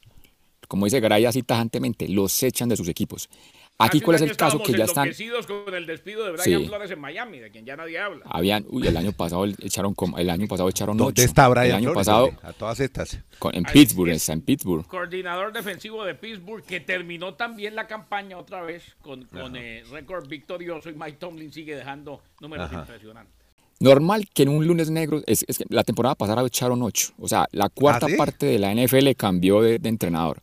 Como 0.68 0.86
dice 0.86 1.00
Garay 1.00 1.26
así 1.26 1.42
tajantemente, 1.42 2.08
los 2.08 2.42
echan 2.42 2.68
de 2.68 2.76
sus 2.76 2.88
equipos. 2.88 3.28
Aquí, 3.78 3.98
Hace 3.98 4.04
¿cuál 4.06 4.16
un 4.16 4.24
es 4.24 4.30
el 4.30 4.36
caso? 4.38 4.62
Que 4.62 4.72
ya 4.72 4.84
están, 4.84 5.10
con 5.46 5.74
el 5.74 5.84
despido 5.84 6.24
de 6.24 6.32
Brian 6.32 6.62
Sí. 6.62 6.66
Flores 6.66 6.90
en 6.90 6.98
Miami, 6.98 7.40
de 7.40 7.50
quien 7.50 7.66
ya 7.66 7.76
nadie 7.76 7.98
habla. 7.98 8.24
habían, 8.24 8.64
uy, 8.70 8.86
el 8.86 8.96
año 8.96 9.12
pasado 9.12 9.44
el- 9.44 9.54
echaron, 9.60 9.92
como- 9.94 10.16
el 10.16 10.30
año 10.30 10.46
pasado 10.48 10.70
echaron 10.70 10.96
¿Dónde 10.96 11.20
ocho. 11.20 11.28
está 11.28 11.46
Brian 11.48 11.66
El 11.66 11.72
año 11.74 11.90
Flores, 11.90 12.06
pasado? 12.06 12.30
A 12.42 12.52
todas 12.54 12.80
estas. 12.80 13.18
con- 13.38 13.54
en 13.54 13.66
Ahí 13.66 13.72
Pittsburgh, 13.74 14.08
es. 14.08 14.16
está 14.16 14.32
en 14.32 14.40
Pittsburgh. 14.40 14.86
coordinador 14.86 15.52
defensivo 15.52 16.04
de 16.06 16.14
Pittsburgh, 16.14 16.64
que 16.64 16.80
terminó 16.80 17.34
también 17.34 17.74
la 17.74 17.86
campaña 17.86 18.38
otra 18.38 18.62
vez 18.62 18.82
con, 19.02 19.24
con 19.26 19.54
eh, 19.56 19.82
récord 19.90 20.26
victorioso 20.26 20.88
y 20.88 20.94
Mike 20.94 21.18
Tomlin 21.18 21.52
sigue 21.52 21.76
dejando 21.76 22.22
números 22.40 22.70
Ajá. 22.70 22.80
impresionantes. 22.80 23.34
Normal 23.78 24.26
que 24.32 24.44
en 24.44 24.48
un 24.48 24.66
lunes 24.66 24.88
negro, 24.88 25.20
es, 25.26 25.44
es 25.48 25.58
que 25.58 25.64
la 25.68 25.84
temporada 25.84 26.14
pasada 26.14 26.42
echaron 26.46 26.80
ocho. 26.82 27.08
O 27.18 27.28
sea, 27.28 27.46
la 27.52 27.68
cuarta 27.68 28.06
¿Ah, 28.06 28.08
sí? 28.08 28.16
parte 28.16 28.46
de 28.46 28.58
la 28.58 28.72
NFL 28.72 29.14
cambió 29.16 29.60
de, 29.60 29.78
de 29.78 29.88
entrenador. 29.90 30.40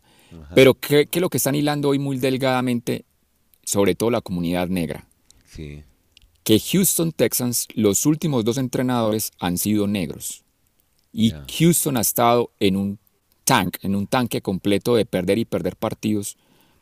Pero 0.53 0.75
¿qué, 0.75 1.07
qué 1.07 1.17
es 1.17 1.21
lo 1.21 1.29
que 1.29 1.37
están 1.37 1.55
hilando 1.55 1.89
hoy 1.89 1.97
muy 1.97 2.17
delgadamente, 2.19 3.05
sobre 3.63 3.95
todo 3.95 4.11
la 4.11 4.21
comunidad 4.21 4.67
negra? 4.67 5.07
Sí. 5.45 5.83
Que 6.43 6.59
Houston 6.59 7.11
Texans, 7.11 7.67
los 7.73 8.05
últimos 8.05 8.43
dos 8.43 8.57
entrenadores 8.57 9.31
han 9.39 9.57
sido 9.57 9.87
negros. 9.87 10.43
Y. 11.11 11.33
Houston 11.57 11.97
ha 11.97 12.01
estado 12.01 12.51
en 12.59 12.75
un 12.75 12.99
tank, 13.43 13.77
en 13.81 13.95
un 13.95 14.07
tanque 14.07 14.41
completo 14.41 14.95
de 14.95 15.05
perder 15.05 15.37
y 15.37 15.45
perder 15.45 15.75
partidos 15.75 16.37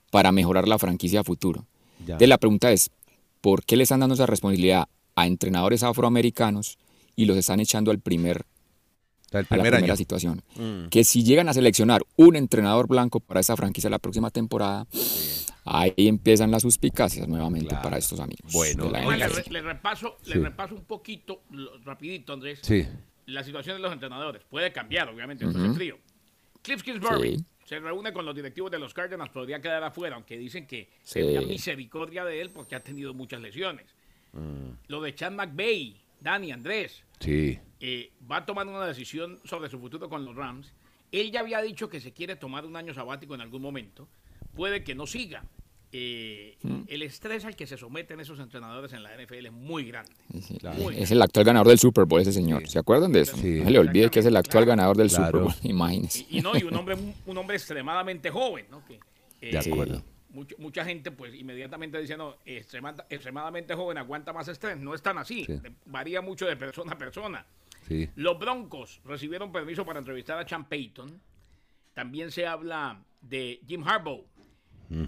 para 0.10 0.32
mejorar 0.32 0.67
la 0.67 0.80
franquicia 0.80 1.22
a 1.22 1.24
futuro. 1.24 1.65
Ya. 2.00 2.13
Entonces 2.13 2.30
la 2.30 2.38
pregunta 2.38 2.72
es, 2.72 2.91
¿por 3.41 3.63
qué 3.63 3.76
le 3.76 3.84
están 3.84 4.00
dando 4.00 4.15
esa 4.15 4.26
responsabilidad 4.26 4.88
a 5.15 5.28
entrenadores 5.28 5.84
afroamericanos 5.84 6.78
y 7.15 7.26
los 7.26 7.38
están 7.38 7.60
echando 7.60 7.91
al 7.91 8.00
primer, 8.00 8.46
El 9.32 9.38
a 9.38 9.41
la 9.41 9.48
primer 9.48 9.72
primera 9.74 9.94
año. 9.94 9.98
situación? 9.98 10.44
Mm. 10.56 10.88
Que 10.89 11.04
si 11.04 11.24
llegan 11.24 11.50
a 11.50 11.54
seleccionar 11.54 12.02
un 12.15 12.36
entrenador 12.36 12.88
blanco 12.88 13.20
para 13.20 13.39
esa 13.41 13.56
franquicia 13.56 13.89
la 13.89 14.00
próxima 14.00 14.32
temporada, 14.32 14.88
ahí 15.65 15.93
empiezan 15.97 16.52
las 16.52 16.62
suspicacias 16.63 17.28
nuevamente 17.28 17.67
Claro. 17.69 17.84
para 17.84 17.97
estos 17.97 18.19
amigos. 18.19 18.52
Bueno, 18.52 18.86
Oiga, 18.88 19.28
le, 19.28 19.43
le 19.52 19.62
repaso, 19.62 20.17
le 20.26 20.36
repaso 20.36 20.76
un 20.76 20.86
poquito, 20.86 21.43
lo- 21.52 21.78
rapidito, 21.80 22.34
Andrés, 22.34 22.60
Sí. 22.63 22.86
la 23.28 23.43
situación 23.43 23.78
de 23.78 23.82
los 23.82 23.93
entrenadores. 23.93 24.43
Puede 24.50 24.71
cambiar, 24.71 25.10
obviamente, 25.10 25.45
esto 25.45 25.58
hace 25.60 25.74
frío. 25.74 25.97
Cliff 26.62 26.82
Kingsbury 26.84 27.38
Sí. 27.38 27.45
se 27.65 27.80
reúne 27.80 28.12
con 28.13 28.26
los 28.26 28.36
directivos 28.36 28.69
de 28.71 28.80
los 28.80 28.93
Cardinals, 28.93 29.32
podría 29.32 29.62
quedar 29.62 29.84
afuera, 29.84 30.15
aunque 30.15 30.38
dicen 30.38 30.67
que 30.67 30.89
Sí. 31.02 31.21
sería 31.21 31.41
misericordia 31.41 32.26
de 32.26 32.41
él 32.41 32.50
porque 32.52 32.76
ha 32.76 32.84
tenido 32.84 33.13
muchas 33.13 33.41
lesiones. 33.41 33.86
Lo 34.88 35.02
de 35.02 35.13
Chad 35.15 35.32
McVay, 35.32 35.97
Dani, 36.19 36.52
Andrés, 36.52 37.04
Sí. 37.19 37.60
eh, 37.80 38.12
va 38.30 38.38
a 38.38 38.45
tomar 38.45 38.67
una 38.67 38.86
decisión 38.86 39.39
sobre 39.43 39.69
su 39.69 39.80
futuro 39.80 40.08
con 40.10 40.24
los 40.26 40.36
Rams. 40.36 40.71
Él 41.12 41.32
ya 41.32 41.41
había 41.41 41.62
dicho 41.62 41.89
que 41.89 42.00
se 42.00 42.13
quiere 42.13 42.36
tomar 42.36 42.65
un 42.65 42.76
año 42.76 42.93
sabático 42.93 43.36
en 43.36 43.41
algún 43.41 43.62
momento. 43.62 44.08
Puede 44.55 44.83
que 44.83 44.95
no 44.95 45.07
siga. 45.07 45.43
eh, 45.93 46.55
Mm. 46.63 46.83
el 46.87 47.03
estrés 47.03 47.43
al 47.43 47.53
que 47.57 47.67
se 47.67 47.75
someten 47.75 48.21
esos 48.21 48.39
entrenadores 48.39 48.93
en 48.93 49.03
la 49.03 49.13
NFL 49.13 49.47
es 49.47 49.51
muy 49.51 49.83
grande. 49.83 50.13
Sí, 50.41 50.57
Claro. 50.57 50.77
Muy 50.77 50.95
Es 50.97 51.11
el 51.11 51.21
actual 51.21 51.43
ganador 51.43 51.67
del 51.67 51.79
Super 51.79 52.05
Bowl 52.05 52.21
ese 52.21 52.31
señor. 52.31 52.65
¿Se 52.69 52.79
acuerdan 52.79 53.11
de 53.11 53.19
eso? 53.19 53.35
Sí. 53.35 53.55
No 53.59 53.65
se 53.65 53.71
le 53.71 53.79
olvide 53.79 54.09
que 54.09 54.19
es 54.19 54.25
el 54.25 54.37
actual 54.37 54.63
Claro. 54.63 54.77
ganador 54.77 54.95
del 54.95 55.09
Claro. 55.09 55.25
Super 55.25 55.41
Bowl. 55.41 55.53
Imagínense. 55.69 56.25
Y, 56.29 56.37
y 56.37 56.41
no, 56.41 56.55
y 56.57 56.63
un 56.63 56.73
hombre, 56.77 56.95
un 57.25 57.37
hombre 57.37 57.57
extremadamente 57.57 58.29
joven, 58.29 58.67
¿no? 58.71 58.85
Que, 58.85 59.01
eh, 59.41 59.51
De 59.51 59.57
acuerdo. 59.57 60.01
mucho- 60.29 60.55
mucha 60.59 60.85
gente, 60.85 61.11
pues, 61.11 61.35
inmediatamente 61.35 61.99
dice, 61.99 62.15
no, 62.15 62.37
extrema- 62.45 63.03
extremadamente 63.09 63.75
joven 63.75 63.97
aguanta 63.97 64.31
más 64.31 64.47
estrés. 64.47 64.77
No 64.77 64.95
es 64.95 65.01
tan 65.01 65.17
así. 65.17 65.45
Varía 65.87 66.21
mucho 66.21 66.45
de 66.45 66.55
persona 66.55 66.93
a 66.93 66.97
persona. 66.97 67.45
Sí. 67.89 68.07
Los 68.15 68.39
Broncos 68.39 69.01
recibieron 69.03 69.51
permiso 69.51 69.85
para 69.85 69.99
entrevistar 69.99 70.37
a 70.39 70.45
Chan 70.45 70.69
Payton. 70.69 71.19
También 71.93 72.31
se 72.31 72.47
habla 72.47 73.03
de 73.21 73.59
Jim 73.67 73.83
Harbaugh. 73.85 74.23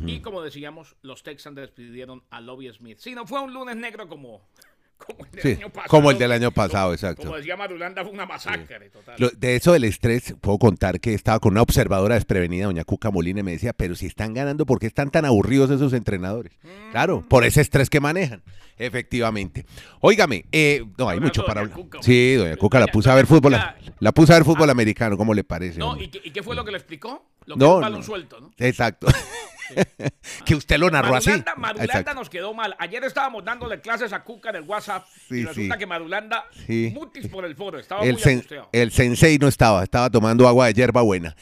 Y 0.06 0.20
como 0.22 0.42
decíamos, 0.42 0.96
los 1.02 1.24
Texans 1.24 1.56
despidieron 1.56 2.24
a 2.30 2.40
Lobby 2.42 2.72
Smith. 2.74 2.98
Sí, 3.00 3.14
no 3.16 3.28
fue 3.28 3.42
un 3.42 3.54
lunes 3.54 3.76
negro 3.76 4.08
como, 4.08 4.42
como 4.98 5.26
el 5.26 5.32
del 5.32 5.42
Sí, 5.42 5.50
año 5.62 5.70
pasado. 5.70 5.90
como 5.90 6.12
el 6.12 6.18
del 6.18 6.32
año 6.32 6.52
pasado, 6.52 6.94
exacto. 6.94 7.24
Como 7.24 7.36
decía 7.36 7.58
Madulanda, 7.58 8.02
fue 8.04 8.14
una 8.14 8.26
masacre 8.26 8.90
total. 8.90 9.16
Lo- 9.18 9.30
de 9.32 9.56
eso 9.58 9.74
del 9.74 9.84
estrés, 9.84 10.36
puedo 10.40 10.58
contar 10.58 11.02
que 11.02 11.14
estaba 11.14 11.40
con 11.40 11.52
una 11.52 11.62
observadora 11.64 12.16
desprevenida, 12.16 12.66
doña 12.68 12.86
Cuca 12.86 13.12
Molina, 13.12 13.42
y 13.42 13.44
me 13.44 13.52
decía, 13.52 13.74
pero 13.74 13.96
si 13.96 14.06
están 14.06 14.34
ganando, 14.34 14.66
¿por 14.66 14.80
qué 14.80 14.88
están 14.88 15.12
tan 15.12 15.26
aburridos 15.26 15.70
esos 15.70 15.92
entrenadores? 15.92 16.54
Claro, 16.92 17.26
por 17.28 17.44
ese 17.44 17.60
estrés 17.60 17.90
que 17.90 18.00
manejan, 18.00 18.42
efectivamente. 18.78 19.66
Óigame, 20.00 20.46
eh, 20.54 20.86
no, 20.98 21.10
hay 21.10 21.20
mucho 21.20 21.46
para 21.46 21.62
hablar. 21.62 21.76
Cuca. 21.76 22.02
Sí, 22.02 22.36
doña 22.36 22.56
Cuca 22.56 22.80
la 22.80 22.88
puse 22.88 23.10
a 23.10 23.16
ver 23.16 23.28
fútbol, 23.28 23.54
Cuca- 23.54 23.76
la 24.00 24.12
puse 24.14 24.32
a 24.32 24.36
ver 24.38 24.46
fútbol 24.46 24.70
americano, 24.70 25.18
¿cómo 25.18 25.34
le 25.34 25.44
parece? 25.44 25.80
No? 25.80 26.00
¿y 26.02 26.08
qué, 26.08 26.22
y 26.24 26.32
qué 26.32 26.42
fue 26.42 26.56
lo 26.56 26.64
que 26.64 26.72
le 26.72 26.78
explicó? 26.78 27.26
Lo 27.46 27.56
que 27.56 27.60
No, 27.60 27.66
es 27.72 27.76
un 27.76 27.82
balón 27.82 28.00
no. 28.00 28.06
suelto, 28.06 28.40
¿no? 28.40 28.52
Exacto. 28.58 29.08
que 30.46 30.56
usted 30.56 30.78
lo 30.78 30.90
narró 30.90 31.16
así. 31.16 31.30
Madulanda, 31.30 31.56
Madulanda 31.56 32.00
Exacto. 32.00 32.14
nos 32.20 32.30
quedó 32.30 32.54
mal. 32.54 32.76
Ayer 32.80 33.04
estábamos 33.04 33.44
dándole 33.46 33.82
clases 33.82 34.14
a 34.14 34.24
Cuca 34.24 34.52
del 34.52 34.64
WhatsApp 34.64 35.06
Sí, 35.30 35.36
y 35.40 35.46
resulta 35.46 35.76
sí. 35.76 35.80
que 35.80 35.86
Madulanda, 35.86 36.46
Sí. 36.68 36.92
mutis 36.94 37.28
por 37.28 37.46
el 37.46 37.56
foro, 37.56 37.80
estaba 37.80 38.04
El, 38.04 38.14
muy 38.14 38.22
sen- 38.22 38.68
el 38.72 38.92
sensei 38.92 39.38
no 39.38 39.48
estaba, 39.48 39.84
estaba 39.84 40.10
tomando 40.10 40.48
agua 40.48 40.68
de 40.68 40.74
hierba 40.74 41.02
buena. 41.02 41.36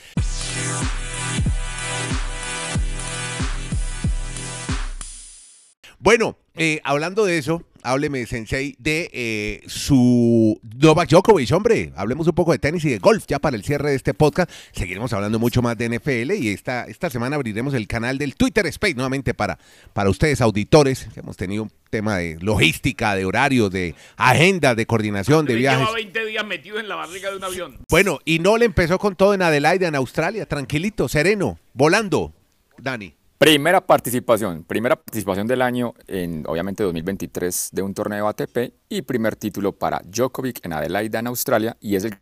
Bueno, 6.00 6.38
eh, 6.56 6.82
hablando 6.84 7.26
de 7.26 7.38
eso, 7.38 7.64
hábleme, 7.84 8.26
Sensei, 8.26 8.76
de 8.80 9.10
eh, 9.14 9.62
su 9.68 10.60
Novak 10.78 11.10
Djokovic, 11.10 11.52
hombre. 11.52 11.92
Hablemos 11.96 12.28
un 12.28 12.34
poco 12.34 12.52
de 12.52 12.60
tenis 12.60 12.86
y 12.86 12.90
de 12.90 13.00
golf 13.00 13.26
ya 13.28 13.40
para 13.40 13.56
el 13.56 13.64
cierre 13.64 13.92
de 13.92 13.96
este 13.96 14.14
podcast. 14.14 14.52
Seguiremos 14.72 15.14
hablando 15.14 15.40
mucho 15.40 15.62
más 15.62 15.78
de 15.78 15.90
NFL 15.90 16.34
y 16.34 16.50
esta, 16.50 16.86
esta 16.86 17.10
semana 17.10 17.36
abriremos 17.36 17.74
el 17.74 17.88
canal 17.88 18.18
del 18.18 18.36
Twitter 18.36 18.66
Space 18.68 18.94
nuevamente 18.94 19.34
para, 19.34 19.58
para 19.94 20.10
ustedes, 20.10 20.42
auditores. 20.42 21.08
que 21.14 21.20
Hemos 21.20 21.38
tenido 21.38 21.64
un 21.64 21.72
tema 21.90 22.18
de 22.18 22.38
logística, 22.40 23.16
de 23.16 23.26
horario, 23.26 23.70
de 23.70 23.96
agenda, 24.18 24.76
de 24.76 24.86
coordinación, 24.86 25.46
de 25.46 25.56
viajes. 25.56 25.80
Lleva 25.80 25.94
20 25.94 26.26
días 26.26 26.46
metido 26.46 26.80
en 26.80 26.88
la 26.88 26.96
barriga 26.96 27.30
de 27.30 27.38
un 27.38 27.44
avión. 27.44 27.78
Bueno, 27.90 28.20
y 28.26 28.40
no 28.40 28.58
le 28.58 28.66
empezó 28.66 28.98
con 29.00 29.16
todo 29.16 29.34
en 29.34 29.42
Adelaide, 29.42 29.88
en 29.88 29.96
Australia, 29.96 30.46
tranquilito, 30.46 31.08
sereno, 31.08 31.60
volando, 31.74 32.34
Dani. 32.78 33.21
Primera 33.42 33.82
participación, 33.82 34.64
primera 34.66 34.96
participación 34.96 35.48
del 35.48 35.64
año 35.64 35.96
en 36.08 36.44
obviamente 36.48 36.84
2023 36.84 37.70
de 37.72 37.82
un 37.82 37.92
torneo 37.96 38.28
ATP 38.28 38.72
y 38.88 39.02
primer 39.02 39.36
título 39.36 39.72
para 39.72 40.00
Djokovic 40.06 40.64
en 40.64 40.74
Adelaida 40.74 41.18
en 41.18 41.26
Australia 41.26 41.76
y 41.82 41.96
es 41.96 42.04
el 42.04 42.14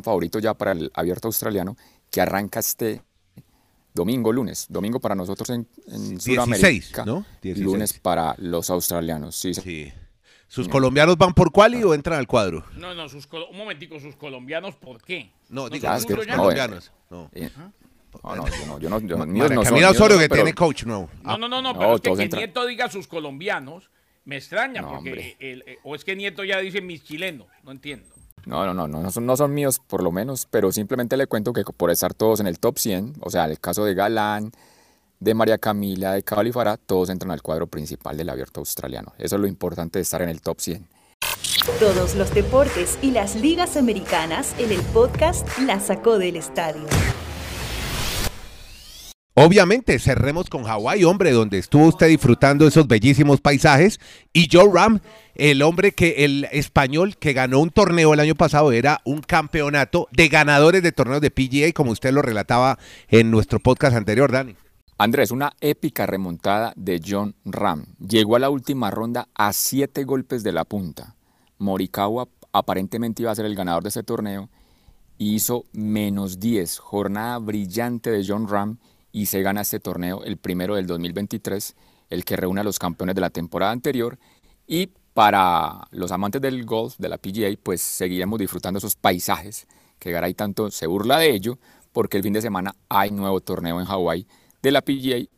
favorito 0.00 0.38
ya 0.38 0.54
para 0.54 0.70
el 0.70 0.92
abierto 0.94 1.26
australiano 1.26 1.76
que 2.08 2.20
arranca 2.20 2.60
este 2.60 3.02
domingo, 3.92 4.32
lunes, 4.32 4.66
domingo 4.68 5.00
para 5.00 5.16
nosotros 5.16 5.50
en, 5.50 5.66
en 5.88 6.10
16, 6.18 6.22
Sudamérica, 6.22 7.04
¿no? 7.04 7.26
16. 7.42 7.58
lunes 7.64 7.92
para 7.94 8.36
los 8.38 8.70
australianos. 8.70 9.34
Sí, 9.34 9.54
Sí. 9.54 9.92
¿Sus 10.46 10.68
colombianos 10.68 11.16
van 11.18 11.34
por 11.34 11.50
cuál 11.50 11.82
o 11.82 11.94
entran 11.94 12.16
al 12.16 12.28
cuadro? 12.28 12.64
No, 12.76 12.94
no, 12.94 13.08
sus, 13.08 13.26
un 13.50 13.56
momentico, 13.56 13.98
sus 13.98 14.14
colombianos, 14.14 14.76
¿por 14.76 15.02
qué? 15.02 15.32
No, 15.48 15.62
¿No 15.62 15.70
diga, 15.70 15.88
son 15.88 15.98
es 15.98 16.06
que- 16.06 16.12
suyos 16.12 16.26
ya? 16.28 16.36
no, 16.36 16.42
colombianos. 16.44 16.92
No. 17.10 17.28
Eh, 17.32 17.50
no, 18.22 18.36
no, 18.36 18.46
yo 18.48 18.66
no, 18.66 18.78
yo 18.78 18.90
no, 18.90 19.00
yo 19.00 19.16
no, 19.16 19.26
míos 19.26 19.44
María 19.44 19.54
no 19.56 19.62
son, 19.62 19.70
Camila 19.70 19.90
Osorio 19.90 20.18
que 20.18 20.28
pero- 20.28 20.42
tiene 20.42 20.54
coach 20.54 20.84
nuevo. 20.84 21.08
No, 21.22 21.38
no, 21.38 21.48
no, 21.48 21.60
no, 21.62 21.72
No, 21.72 21.78
pero 21.78 21.94
es 21.94 22.00
que, 22.00 22.28
que. 22.28 22.36
Nieto 22.36 22.66
diga 22.66 22.88
sus 22.88 23.06
colombianos 23.06 23.90
me 24.24 24.36
extraña, 24.36 24.80
No, 24.80 24.90
porque 24.94 25.36
el- 25.38 25.62
eh, 25.66 25.78
o 25.84 25.94
es 25.94 26.04
que 26.04 26.16
Nieto 26.16 26.44
ya 26.44 26.58
dice 26.58 26.80
mis 26.80 27.04
chilenos, 27.04 27.46
no 27.62 27.72
entiendo. 27.72 28.06
No, 28.46 28.64
no, 28.66 28.74
no, 28.74 28.86
no, 28.88 29.02
no 29.02 29.10
son, 29.10 29.24
no 29.26 29.36
son 29.36 29.54
míos 29.54 29.80
por 29.86 30.02
lo 30.02 30.12
menos, 30.12 30.46
pero 30.50 30.70
simplemente 30.70 31.16
le 31.16 31.26
cuento 31.26 31.52
que 31.52 31.62
por 31.64 31.90
estar 31.90 32.12
todos 32.14 32.40
en 32.40 32.46
el 32.46 32.58
top 32.58 32.78
100, 32.78 33.14
o 33.20 33.30
sea, 33.30 33.46
el 33.46 33.58
caso 33.58 33.84
de 33.84 33.94
Galán, 33.94 34.52
de 35.20 35.34
María 35.34 35.56
Camila, 35.58 36.12
de 36.12 36.22
Cabal 36.22 36.48
y 36.48 36.52
Farah, 36.52 36.76
todos 36.76 37.08
entran 37.08 37.30
al 37.30 37.40
cuadro 37.40 37.66
principal 37.66 38.16
del 38.16 38.28
abierto 38.28 38.60
australiano. 38.60 39.12
Eso 39.18 39.36
es 39.36 39.40
lo 39.40 39.46
importante 39.46 39.98
de 39.98 40.02
estar 40.02 40.20
en 40.20 40.28
el 40.28 40.42
top 40.42 40.60
100. 40.60 40.86
Todos 41.80 42.14
los 42.14 42.34
deportes 42.34 42.98
y 43.00 43.10
las 43.12 43.34
ligas 43.36 43.78
americanas 43.78 44.54
en 44.58 44.70
el 44.72 44.80
podcast 44.92 45.46
La 45.60 45.80
Sacó 45.80 46.18
del 46.18 46.36
Estadio. 46.36 46.84
Obviamente, 49.36 49.98
cerremos 49.98 50.48
con 50.48 50.62
Hawái, 50.62 51.02
hombre, 51.02 51.32
donde 51.32 51.58
estuvo 51.58 51.88
usted 51.88 52.06
disfrutando 52.06 52.68
esos 52.68 52.86
bellísimos 52.86 53.40
paisajes. 53.40 53.98
Y 54.32 54.48
Joe 54.50 54.70
Ram, 54.72 55.00
el 55.34 55.62
hombre 55.62 55.90
que, 55.90 56.24
el 56.24 56.46
español 56.52 57.16
que 57.16 57.32
ganó 57.32 57.58
un 57.58 57.70
torneo 57.70 58.14
el 58.14 58.20
año 58.20 58.36
pasado, 58.36 58.70
era 58.70 59.00
un 59.04 59.22
campeonato 59.22 60.06
de 60.12 60.28
ganadores 60.28 60.84
de 60.84 60.92
torneos 60.92 61.20
de 61.20 61.32
PGA, 61.32 61.72
como 61.72 61.90
usted 61.90 62.12
lo 62.12 62.22
relataba 62.22 62.78
en 63.08 63.32
nuestro 63.32 63.58
podcast 63.58 63.96
anterior, 63.96 64.30
Dani. 64.30 64.54
Andrés, 64.98 65.32
una 65.32 65.52
épica 65.60 66.06
remontada 66.06 66.72
de 66.76 67.02
John 67.04 67.34
Ram. 67.44 67.86
Llegó 67.98 68.36
a 68.36 68.38
la 68.38 68.50
última 68.50 68.92
ronda 68.92 69.26
a 69.34 69.52
siete 69.52 70.04
golpes 70.04 70.44
de 70.44 70.52
la 70.52 70.64
punta. 70.64 71.16
Morikawa 71.58 72.28
aparentemente 72.52 73.22
iba 73.22 73.32
a 73.32 73.34
ser 73.34 73.46
el 73.46 73.56
ganador 73.56 73.82
de 73.82 73.88
ese 73.88 74.04
torneo 74.04 74.48
hizo 75.18 75.64
menos 75.72 76.40
10. 76.40 76.78
Jornada 76.78 77.38
brillante 77.38 78.10
de 78.10 78.24
John 78.26 78.48
Ram 78.48 78.78
y 79.14 79.26
se 79.26 79.42
gana 79.42 79.60
este 79.60 79.78
torneo, 79.78 80.24
el 80.24 80.38
primero 80.38 80.74
del 80.74 80.88
2023, 80.88 81.76
el 82.10 82.24
que 82.24 82.34
reúne 82.34 82.62
a 82.62 82.64
los 82.64 82.80
campeones 82.80 83.14
de 83.14 83.20
la 83.20 83.30
temporada 83.30 83.70
anterior. 83.70 84.18
Y 84.66 84.88
para 85.14 85.86
los 85.92 86.10
amantes 86.10 86.42
del 86.42 86.66
golf, 86.66 86.96
de 86.98 87.08
la 87.08 87.18
PGA, 87.18 87.56
pues 87.62 87.80
seguiremos 87.80 88.40
disfrutando 88.40 88.78
esos 88.78 88.96
paisajes 88.96 89.68
que 90.00 90.10
Garay 90.10 90.34
tanto 90.34 90.68
se 90.72 90.88
burla 90.88 91.18
de 91.18 91.30
ello, 91.30 91.60
porque 91.92 92.16
el 92.16 92.24
fin 92.24 92.32
de 92.32 92.42
semana 92.42 92.74
hay 92.88 93.12
nuevo 93.12 93.40
torneo 93.40 93.78
en 93.78 93.86
Hawái 93.86 94.26
de 94.60 94.72
la 94.72 94.82
PGA. 94.82 95.28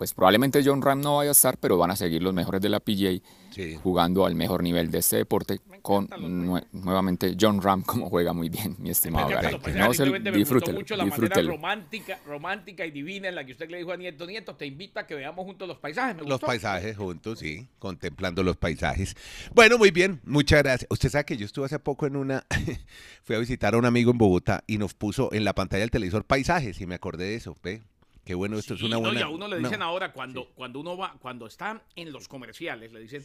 Pues 0.00 0.14
probablemente 0.14 0.62
John 0.64 0.80
Ram 0.80 1.02
no 1.02 1.18
vaya 1.18 1.28
a 1.28 1.32
estar, 1.32 1.58
pero 1.58 1.76
van 1.76 1.90
a 1.90 1.96
seguir 1.96 2.22
los 2.22 2.32
mejores 2.32 2.62
de 2.62 2.70
la 2.70 2.80
PGA 2.80 3.20
Sí. 3.50 3.76
jugando 3.82 4.24
al 4.24 4.34
mejor 4.34 4.62
nivel 4.62 4.90
de 4.90 4.98
este 5.00 5.16
deporte 5.16 5.58
con 5.82 6.08
nue- 6.08 6.64
nuevamente 6.72 7.36
John 7.38 7.60
Ram 7.60 7.82
como 7.86 8.08
juega 8.08 8.32
muy 8.32 8.48
bien, 8.48 8.76
mi 8.78 8.88
estimado 8.88 9.28
Garay. 9.28 9.58
Que 9.58 9.72
no 9.72 9.92
se 9.92 10.04
disfrútelo, 10.32 10.78
mucho 10.78 10.96
la 10.96 11.04
manera 11.04 11.42
romántica, 11.42 12.18
romántica 12.26 12.86
y 12.86 12.92
divina 12.92 13.28
en 13.28 13.34
la 13.34 13.44
que 13.44 13.52
usted 13.52 13.68
le 13.68 13.76
dijo 13.76 13.92
a 13.92 13.98
Nieto, 13.98 14.24
Nieto, 14.26 14.54
te 14.54 14.64
invito 14.64 15.00
a 15.00 15.06
que 15.06 15.14
veamos 15.16 15.44
juntos 15.44 15.68
los 15.68 15.76
paisajes. 15.76 16.14
Me 16.16 16.22
Los 16.22 16.30
gustó. 16.30 16.46
paisajes 16.46 16.96
juntos, 16.96 17.38
sí, 17.40 17.68
contemplando 17.78 18.42
los 18.42 18.56
paisajes. 18.56 19.14
Bueno, 19.54 19.76
muy 19.76 19.90
bien, 19.90 20.18
muchas 20.24 20.62
gracias. 20.62 20.86
Usted 20.90 21.10
sabe 21.10 21.24
que 21.26 21.36
yo 21.36 21.44
estuve 21.44 21.66
hace 21.66 21.78
poco 21.78 22.06
en 22.06 22.16
una, 22.16 22.46
fui 23.24 23.36
a 23.36 23.38
visitar 23.38 23.74
a 23.74 23.76
un 23.76 23.84
amigo 23.84 24.12
en 24.12 24.16
Bogotá 24.16 24.64
y 24.66 24.78
nos 24.78 24.94
puso 24.94 25.30
en 25.34 25.44
la 25.44 25.54
pantalla 25.54 25.80
del 25.82 25.90
televisor 25.90 26.24
paisajes 26.24 26.80
y 26.80 26.86
me 26.86 26.94
acordé 26.94 27.24
de 27.24 27.34
eso, 27.34 27.54
ve. 27.62 27.82
Qué 28.24 28.34
bueno, 28.34 28.58
esto 28.58 28.74
es 28.74 28.82
una 28.82 28.96
no, 28.96 29.00
buena. 29.00 29.20
y 29.20 29.22
a 29.22 29.28
uno 29.28 29.48
le 29.48 29.60
no. 29.60 29.68
dicen 29.68 29.82
ahora 29.82 30.12
cuando, 30.12 30.48
cuando 30.54 30.78
uno 30.80 30.96
va, 30.96 31.16
cuando 31.20 31.46
están 31.46 31.82
en 31.96 32.12
los 32.12 32.28
comerciales, 32.28 32.92
le 32.92 33.00
dicen, 33.00 33.24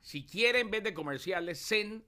si 0.00 0.24
quiere 0.24 0.60
en 0.60 0.70
vez 0.70 0.82
de 0.84 0.94
comerciales, 0.94 1.60
Zen, 1.66 2.04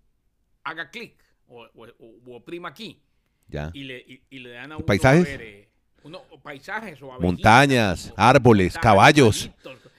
haga 0.65 0.91
clic 0.91 1.15
o, 1.49 1.63
o- 1.65 1.87
o- 1.99 2.21
o 2.33 2.37
oprima 2.37 2.69
aquí. 2.69 3.03
Ya. 3.49 3.71
Y 3.75 3.85
le, 3.85 3.99
y, 3.99 4.23
y 4.31 4.39
le 4.41 4.51
dan 4.51 4.73
a 4.73 4.77
uno 4.77 4.87
¿Paisajes? 4.87 5.21
a 5.27 5.31
ver, 5.31 5.41
eh, 5.43 5.69
uno- 6.05 6.23
o 6.31 6.41
paisajes 6.41 7.01
o 7.03 7.13
abejitas, 7.13 7.23
Montañas, 7.23 8.11
o- 8.11 8.15
árboles, 8.17 8.75
montañas, 8.75 8.83
caballos. 8.83 9.51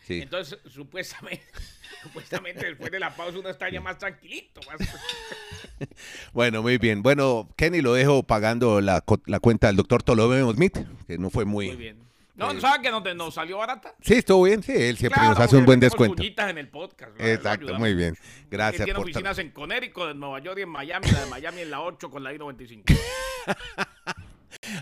Entonces, 0.07 0.59
supuestamente, 0.67 1.43
supuestamente 2.03 2.65
después 2.67 2.89
de 2.91 2.99
la 2.99 3.13
pausa 3.15 3.37
uno 3.39 3.49
está 3.49 3.69
ya 3.69 3.81
más 3.81 3.97
tranquilito. 3.97 4.61
más- 4.67 4.79
Bueno, 6.33 6.61
muy 6.61 6.77
bien. 6.77 7.01
Bueno, 7.01 7.49
Kenny 7.55 7.81
lo 7.81 7.93
dejo 7.93 8.23
pagando 8.23 8.81
la, 8.81 9.01
co- 9.01 9.21
la 9.25 9.39
cuenta 9.39 9.67
del 9.67 9.75
doctor 9.77 10.03
Ptolomeo 10.03 10.51
Smith, 10.53 10.77
que 11.07 11.17
no 11.17 11.29
fue 11.29 11.45
muy... 11.45 11.67
Muy 11.67 11.75
bien. 11.75 12.08
No, 12.39 12.51
Sí. 12.53 12.61
¿sabe 12.61 12.81
que 12.81 12.89
nos, 12.89 13.03
nos 13.15 13.33
salió 13.33 13.57
barata? 13.57 13.93
Sí, 14.01 14.15
estuvo 14.15 14.43
bien, 14.43 14.63
sí, 14.63 14.71
él 14.73 14.97
siempre 14.97 15.19
Claro, 15.19 15.35
nos 15.35 15.39
hace 15.39 15.57
un 15.57 15.65
buen 15.65 15.79
descuento. 15.79 16.23
en 16.23 16.57
el 16.57 16.69
podcast. 16.69 17.11
Exacto, 17.19 17.73
muy 17.77 17.93
bien. 17.93 18.15
Gracias 18.49 18.79
Él 18.79 18.85
tiene 18.85 18.97
por... 18.97 19.05
oficinas 19.05 19.37
en 19.39 19.51
Connecticut, 19.51 20.11
en 20.11 20.19
Nueva 20.19 20.39
York 20.39 20.57
y 20.59 20.61
en 20.63 20.69
Miami, 20.69 21.05
la 21.11 21.19
de 21.25 21.29
Miami 21.29 21.61
en 21.61 21.69
la 21.71 21.81
8 21.81 22.09
con 22.09 22.23
la 22.23 22.33
I-95. 22.33 22.83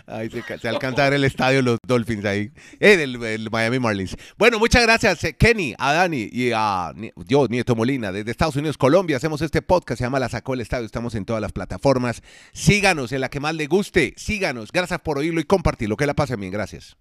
Ahí 0.06 0.28
se, 0.30 0.42
ca- 0.42 0.58
se 0.58 0.68
alcanza 0.68 1.02
a 1.02 1.04
ver 1.04 1.14
el 1.14 1.24
estadio 1.24 1.62
los 1.62 1.78
Dolphins 1.86 2.24
ahí. 2.24 2.50
Eh, 2.80 2.96
del, 2.96 3.18
del 3.20 3.48
Miami 3.50 3.78
Marlins. 3.78 4.16
Bueno, 4.36 4.58
muchas 4.58 4.82
gracias, 4.82 5.22
eh, 5.24 5.36
Kenny, 5.36 5.74
a 5.78 5.92
Dani 5.92 6.28
y 6.32 6.50
a 6.54 6.92
yo, 7.26 7.46
Nieto 7.48 7.76
Molina, 7.76 8.10
desde 8.10 8.30
Estados 8.30 8.56
Unidos, 8.56 8.76
Colombia. 8.78 9.16
Hacemos 9.18 9.40
este 9.42 9.62
podcast, 9.62 9.98
se 9.98 10.04
llama 10.04 10.18
La 10.18 10.28
Sacó 10.28 10.54
el 10.54 10.60
Estadio. 10.62 10.84
Estamos 10.86 11.14
en 11.14 11.24
todas 11.24 11.40
las 11.42 11.52
plataformas. 11.52 12.22
Síganos 12.52 13.12
en 13.12 13.20
la 13.20 13.28
que 13.28 13.40
más 13.40 13.54
le 13.54 13.66
guste. 13.66 14.14
Síganos. 14.16 14.72
Gracias 14.72 15.00
por 15.00 15.18
oírlo 15.18 15.40
y 15.40 15.44
compartirlo. 15.44 15.96
Que 15.96 16.06
la 16.06 16.14
pasen 16.14 16.40
bien. 16.40 16.52
Gracias. 16.52 16.96